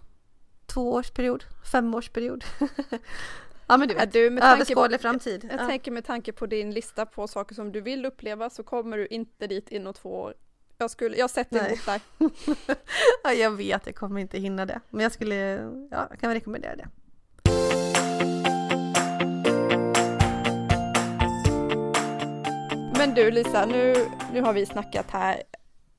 [0.66, 2.44] Tvåårsperiod, femårsperiod.
[3.72, 5.44] Ja men du vet, du, med överskådlig framtid.
[5.44, 5.66] Jag, jag ja.
[5.66, 9.06] tänker med tanke på din lista på saker som du vill uppleva så kommer du
[9.06, 10.34] inte dit inom två år.
[10.78, 12.00] Jag, skulle, jag sätter emot där.
[13.24, 14.80] ja, jag vet, jag kommer inte hinna det.
[14.90, 15.34] Men jag skulle,
[15.90, 16.88] ja, jag kan rekommendera det.
[22.98, 23.94] Men du Lisa, nu,
[24.32, 25.42] nu har vi snackat här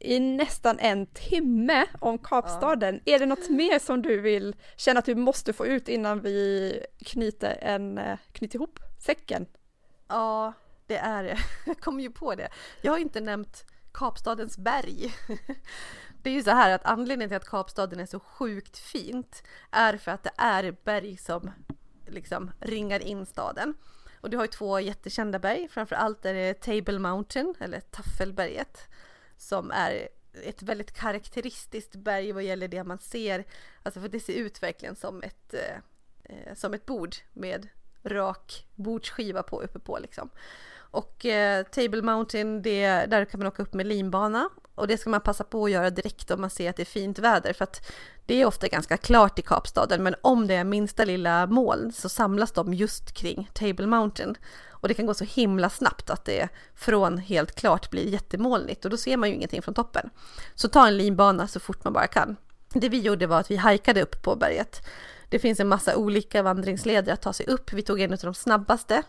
[0.03, 3.01] i nästan en timme om Kapstaden.
[3.03, 3.15] Ja.
[3.15, 6.79] Är det något mer som du vill känna att du måste få ut innan vi
[7.05, 9.45] knyter, en, eh, knyter ihop säcken?
[10.07, 10.53] Ja,
[10.87, 11.37] det är det.
[11.65, 12.49] Jag kom ju på det.
[12.81, 15.13] Jag har inte nämnt Kapstadens berg.
[16.23, 19.97] Det är ju så här att anledningen till att Kapstaden är så sjukt fint är
[19.97, 21.51] för att det är berg som
[22.07, 23.73] liksom ringar in staden.
[24.21, 28.87] Och du har ju två jättekända berg, framför allt är det Table Mountain, eller Taffelberget,
[29.37, 30.09] som är
[30.43, 33.45] ett väldigt karaktäristiskt berg vad gäller det man ser.
[33.83, 35.77] Alltså för det ser ut verkligen som ett, eh,
[36.23, 37.67] eh som ett bord med
[38.03, 40.29] rak bordsskiva på uppe på liksom.
[40.93, 45.09] Och eh, Table Mountain, det, där kan man åka upp med linbana och det ska
[45.09, 47.63] man passa på att göra direkt om man ser att det är fint väder för
[47.63, 47.91] att
[48.25, 52.09] det är ofta ganska klart i Kapstaden men om det är minsta lilla moln så
[52.09, 54.35] samlas de just kring Table Mountain
[54.69, 58.91] och det kan gå så himla snabbt att det från helt klart blir jättemolnigt och
[58.91, 60.09] då ser man ju ingenting från toppen.
[60.55, 62.35] Så ta en linbana så fort man bara kan.
[62.73, 64.81] Det vi gjorde var att vi hajkade upp på berget.
[65.29, 67.73] Det finns en massa olika vandringsleder att ta sig upp.
[67.73, 69.03] Vi tog en av de snabbaste,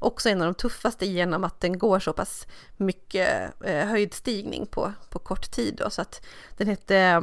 [0.00, 2.46] också en av de tuffaste genom att den går så pass
[2.76, 5.74] mycket eh, höjdstigning på, på kort tid.
[5.74, 6.26] Då, så att
[6.56, 7.20] den hette eh,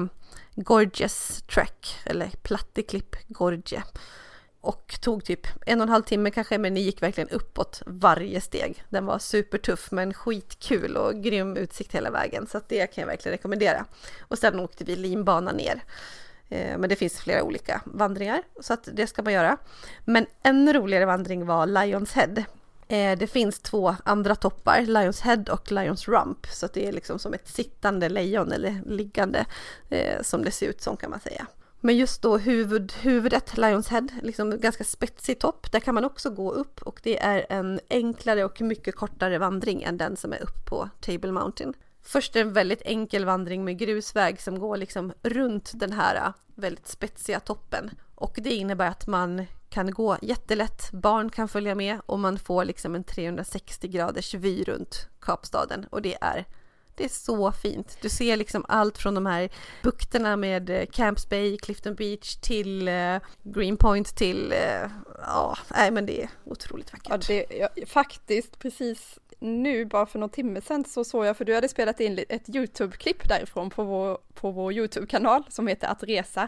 [1.48, 3.84] Track, eller Platteklipp Gorge
[4.62, 8.42] och tog typ en och en halv timme kanske, men det gick verkligen uppåt varje
[8.42, 8.84] steg.
[8.90, 13.08] Den var supertuff men skitkul och grym utsikt hela vägen, så att det kan jag
[13.08, 13.86] verkligen rekommendera.
[14.20, 15.84] Och sen åkte vi linbana ner.
[16.50, 19.58] Eh, men det finns flera olika vandringar, så att det ska man göra.
[20.06, 22.44] Men ännu roligare vandring var Lions Head.
[22.88, 27.20] Eh, det finns två andra toppar, Lions Head och Lions Rump, så det är liksom
[27.20, 29.46] som ett sittande lejon eller liggande
[29.90, 31.48] eh, som det ser ut som kan man säga.
[31.80, 36.30] Men just då huvud, huvudet, Lions Head, liksom ganska spetsig topp, där kan man också
[36.30, 40.44] gå upp och det är en enklare och mycket kortare vandring än den som är
[40.44, 41.74] upp på Table Mountain.
[42.04, 46.34] Först är det en väldigt enkel vandring med grusväg som går liksom runt den här
[46.56, 47.92] väldigt spetsiga toppen.
[48.16, 52.66] Och det innebär att man kan gå jättelätt, barn kan följa med och man får
[52.66, 55.86] liksom en 360 graders vy runt Kapstaden.
[55.90, 56.46] Och det är
[56.98, 57.98] det är så fint.
[58.02, 59.50] Du ser liksom allt från de här
[59.84, 64.90] bukterna med eh, Camps Bay, Clifton Beach till eh, Greenpoint till, eh,
[65.22, 67.10] ja, nej men det är otroligt vackert.
[67.10, 71.46] Ja, det, ja, faktiskt precis nu, bara för någon timme sedan, så såg jag, för
[71.46, 76.04] du hade spelat in ett YouTube-klipp därifrån på vår, på vår YouTube-kanal som heter Att
[76.04, 76.48] resa.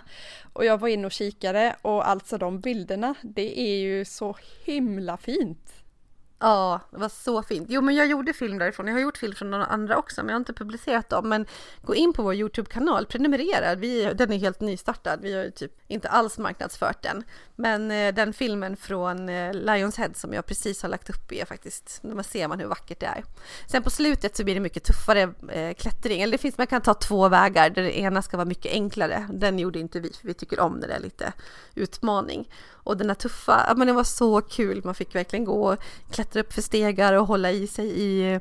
[0.53, 5.17] Och jag var inne och kikade och alltså de bilderna, det är ju så himla
[5.17, 5.73] fint.
[6.41, 7.67] Ja, det var så fint.
[7.69, 8.87] Jo, men jag gjorde film därifrån.
[8.87, 11.29] Jag har gjort film från några andra också, men jag har inte publicerat dem.
[11.29, 11.45] Men
[11.81, 13.75] gå in på vår YouTube-kanal, prenumerera.
[13.75, 15.19] Vi, den är helt nystartad.
[15.21, 17.23] Vi har ju typ inte alls marknadsfört den.
[17.55, 21.45] Men eh, den filmen från eh, Lions Head som jag precis har lagt upp är
[21.45, 23.23] faktiskt, man ser man hur vackert det är.
[23.67, 26.21] Sen på slutet så blir det mycket tuffare eh, klättring.
[26.21, 29.27] Eller det finns, man kan ta två vägar där det ena ska vara mycket enklare.
[29.33, 31.33] Den gjorde inte vi, för vi tycker om när det är lite
[31.75, 32.49] utmaning.
[32.89, 34.81] Och den här tuffa, ja men det var så kul.
[34.83, 35.79] Man fick verkligen gå och
[36.11, 38.39] klättra upp för stegar och hålla i sig i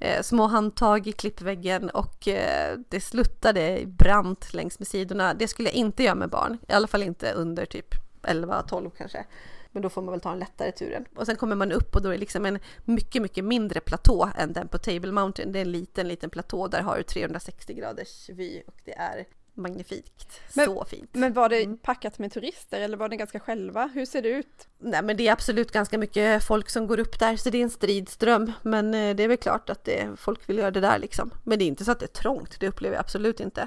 [0.00, 5.34] eh, små handtag i klippväggen och eh, det sluttade brant längs med sidorna.
[5.34, 9.24] Det skulle jag inte göra med barn, i alla fall inte under typ 11-12 kanske.
[9.72, 11.04] Men då får man väl ta en lättare turen.
[11.16, 14.30] Och sen kommer man upp och då är det liksom en mycket, mycket mindre platå
[14.36, 15.52] än den på Table Mountain.
[15.52, 16.68] Det är en liten, liten platå.
[16.68, 19.24] Där har du 360 graders vy och det är
[19.58, 20.40] magnifikt.
[20.54, 21.10] Men- så fint.
[21.14, 21.78] Men var det Mm.
[21.78, 23.86] packat med turister eller var det ganska själva?
[23.94, 24.68] Hur ser det ut?
[24.78, 27.62] Nej men det är absolut ganska mycket folk som går upp där så det är
[27.62, 28.52] en stridström.
[28.62, 31.30] Men eh, det är väl klart att det, folk vill göra det där liksom.
[31.44, 33.66] Men det är inte så att det är trångt, det upplever jag absolut inte.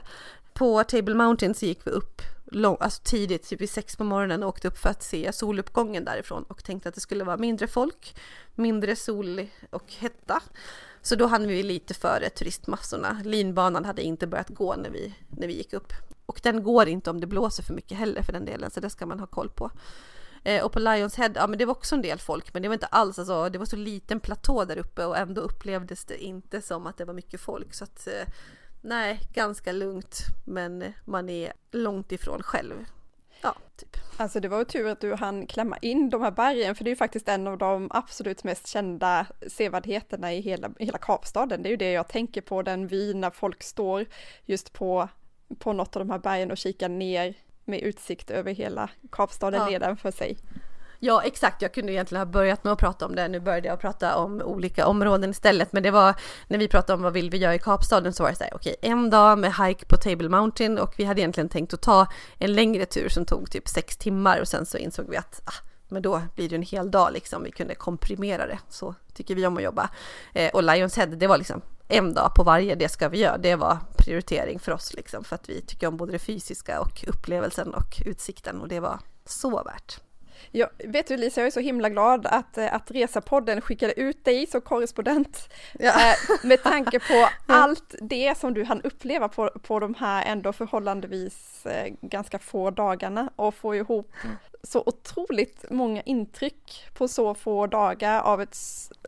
[0.53, 2.21] På Table Mountain så gick vi upp
[2.51, 6.05] lång, alltså tidigt, typ vid sex på morgonen och åkte upp för att se soluppgången
[6.05, 8.15] därifrån och tänkte att det skulle vara mindre folk,
[8.55, 10.41] mindre sol och hetta.
[11.01, 13.21] Så då hann vi lite före turistmassorna.
[13.25, 15.93] Linbanan hade inte börjat gå när vi, när vi gick upp.
[16.25, 18.89] Och den går inte om det blåser för mycket heller för den delen, så det
[18.89, 19.71] ska man ha koll på.
[20.43, 22.67] Eh, och på Lions Head, ja men det var också en del folk, men det
[22.67, 26.23] var inte alls, alltså, det var så liten platå där uppe och ändå upplevdes det
[26.23, 27.73] inte som att det var mycket folk.
[27.73, 28.33] Så att, eh,
[28.81, 32.75] nej, ganska lugnt, men man är långt ifrån själv.
[33.41, 33.97] Ja, typ.
[34.17, 36.91] Alltså det var tur att du hann klämma in de här bergen, för det är
[36.91, 41.63] ju faktiskt en av de absolut mest kända sevärdheterna i hela, hela Kapstaden.
[41.63, 44.05] Det är ju det jag tänker på, den vyn när folk står
[44.45, 45.09] just på,
[45.59, 47.33] på något av de här bergen och kikar ner
[47.65, 49.69] med utsikt över hela Kapstaden Ja.
[49.69, 50.37] nedanför sig.
[51.03, 51.61] Ja, exakt.
[51.61, 53.27] Jag kunde egentligen ha börjat med att prata om det.
[53.27, 55.73] Nu började jag prata om olika områden istället.
[55.73, 56.15] Men det var
[56.47, 58.55] när vi pratade om vad vill vi göra i Kapstaden så var det så här,
[58.55, 62.07] okej, en dag med hike på Table Mountain och vi hade egentligen tänkt att ta
[62.37, 65.67] en längre tur som tog typ sex timmar och sen så insåg vi att ah,
[65.89, 67.43] men då blir det en hel dag liksom.
[67.43, 68.59] Vi kunde komprimera det.
[68.69, 69.89] Så tycker vi om att jobba.
[70.33, 73.37] Eh, och Lions Head, det var liksom en dag på varje, det ska vi göra.
[73.37, 77.03] Det var prioritering för oss liksom för att vi tycker om både det fysiska och
[77.07, 79.99] upplevelsen och utsikten och det var så värt.
[80.51, 84.25] Jag, vet du Lisa, jag är så himla glad att, eh, att Resapodden skickade ut
[84.25, 85.53] dig som korrespondent.
[85.79, 85.89] Ja.
[85.89, 90.53] eh, med tanke på allt det som du hann uppleva på, på de här ändå
[90.53, 94.11] förhållandevis eh, ganska få dagarna och få ihop
[94.63, 98.57] så otroligt många intryck på så få dagar av ett,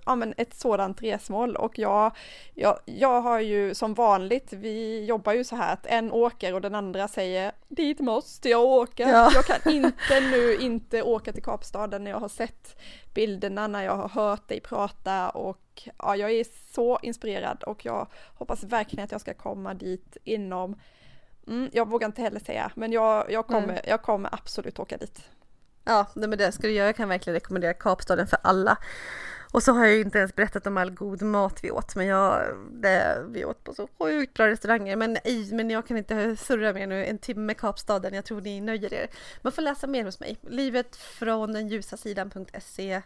[0.05, 2.11] ja, men ett sådant resmål och jag,
[2.53, 6.61] jag, jag har ju som vanligt, vi jobbar ju så här att en åker och
[6.61, 9.31] den andra säger dit måste jag åka, Ja.
[9.33, 12.79] jag kan inte nu inte åka till Kapstaden när jag har sett
[13.13, 18.07] bilderna, när jag har hört dig prata och ja, jag är så inspirerad och jag
[18.37, 20.75] hoppas verkligen att jag ska komma dit inom
[21.47, 23.79] Mm, jag vågar inte heller säga, men jag, jag, kommer, Mm.
[23.87, 25.21] jag kommer absolut åka dit.
[25.83, 26.87] Ja, nej men det ska du göra.
[26.87, 28.77] Jag kan verkligen rekommendera Kapstaden för alla.
[29.53, 32.05] Och så har jag ju inte ens berättat om all god mat vi åt, men
[32.05, 34.95] jag, det, vi åt på så sjukt bra restauranger.
[34.95, 38.61] Men, i, men jag kan inte surra mer nu, en timme Kapstaden, jag tror ni
[38.61, 39.07] nöjer er.
[39.41, 43.01] Man får läsa mer hos mig, livet från den ljusa sidan.se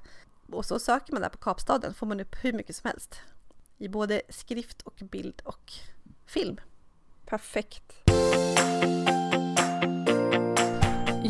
[0.52, 3.22] och så söker man där på Kapstaden får man upp hur mycket som helst.
[3.78, 5.72] I både skrift och bild och
[6.26, 6.58] film.
[7.26, 7.94] Perfekt.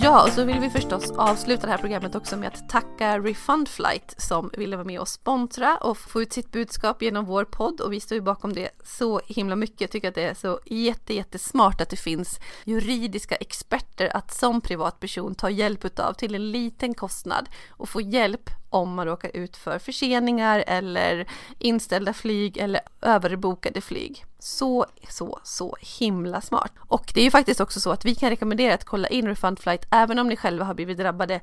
[0.08, 4.16] Ja, och så vill vi förstås avsluta det här programmet också med att tacka Refundflight
[4.18, 7.93] som ville vara med och sponsra och få ut sitt budskap genom vår podd och
[7.93, 9.82] vi står ju bakom det så himla mycket.
[9.82, 14.62] Jag tycker att det är så jätte, jättesmart att det finns juridiska experter att som
[14.62, 19.58] privatperson ta hjälp utav till en liten kostnad och få hjälp om man råkar ut
[19.58, 21.28] för förseningar eller
[21.60, 24.26] inställda flyg eller överbokade flyg.
[24.47, 26.71] Så, så, så himla smart.
[26.77, 29.59] Och det är ju faktiskt också så att vi kan rekommendera att kolla in Refund
[29.59, 31.41] Flight även om ni själva har blivit drabbade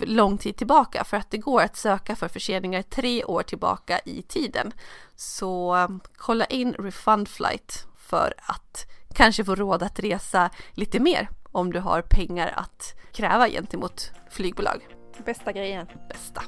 [0.00, 4.22] lång tid tillbaka för att det går att söka för förseningar tre år tillbaka i
[4.22, 4.72] tiden.
[5.16, 11.28] Så um, kolla in Refund Flight för att kanske få råd att resa lite mer
[11.52, 14.88] om du har pengar att kräva gentemot flygbolag.
[15.24, 15.86] Bästa grejen.
[16.08, 16.42] Bästa.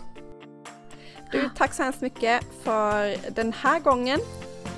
[1.33, 4.21] Du, tack så hemskt mycket för den här gången.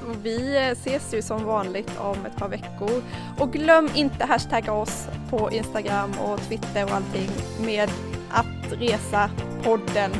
[0.08, 3.02] Och Vi ses ju som vanligt om ett par veckor.
[3.38, 7.30] Och glöm inte hashtagga oss på Instagram och Twitter och allting
[7.60, 7.90] med
[8.30, 9.30] att resa
[9.62, 10.10] podden.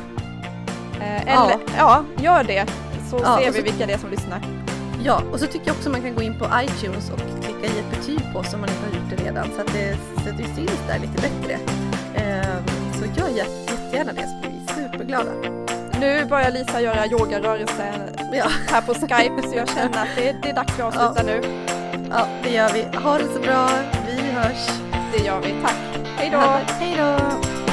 [1.01, 2.05] Eh, eller, ja.
[2.19, 2.67] gör det
[3.11, 4.43] så Ja, ser vi så- vilka det är som lyssnar.
[5.05, 7.79] Ja, och så tycker jag också man kan gå in på iTunes och klicka i
[7.79, 10.31] ett betyg på oss om man inte har gjort det redan så att, det, så
[10.31, 11.59] att vi syns där lite bättre.
[12.15, 12.65] Ehm,
[12.95, 15.31] så gör jätte- jättegärna det så blir vi superglada.
[16.01, 17.93] Nu börjar Lisa göra yogarörelser
[18.33, 21.23] Ja, här på Skype så jag känner att det, det är dags för att avsluta
[21.23, 21.43] nu.
[22.11, 22.99] ja, det gör vi.
[22.99, 23.71] Ha det så bra.
[24.07, 24.69] Vi hörs.
[25.13, 25.55] Det gör vi.
[25.63, 25.77] Tack.
[26.17, 26.39] Hej då!
[26.81, 27.70] Hej då!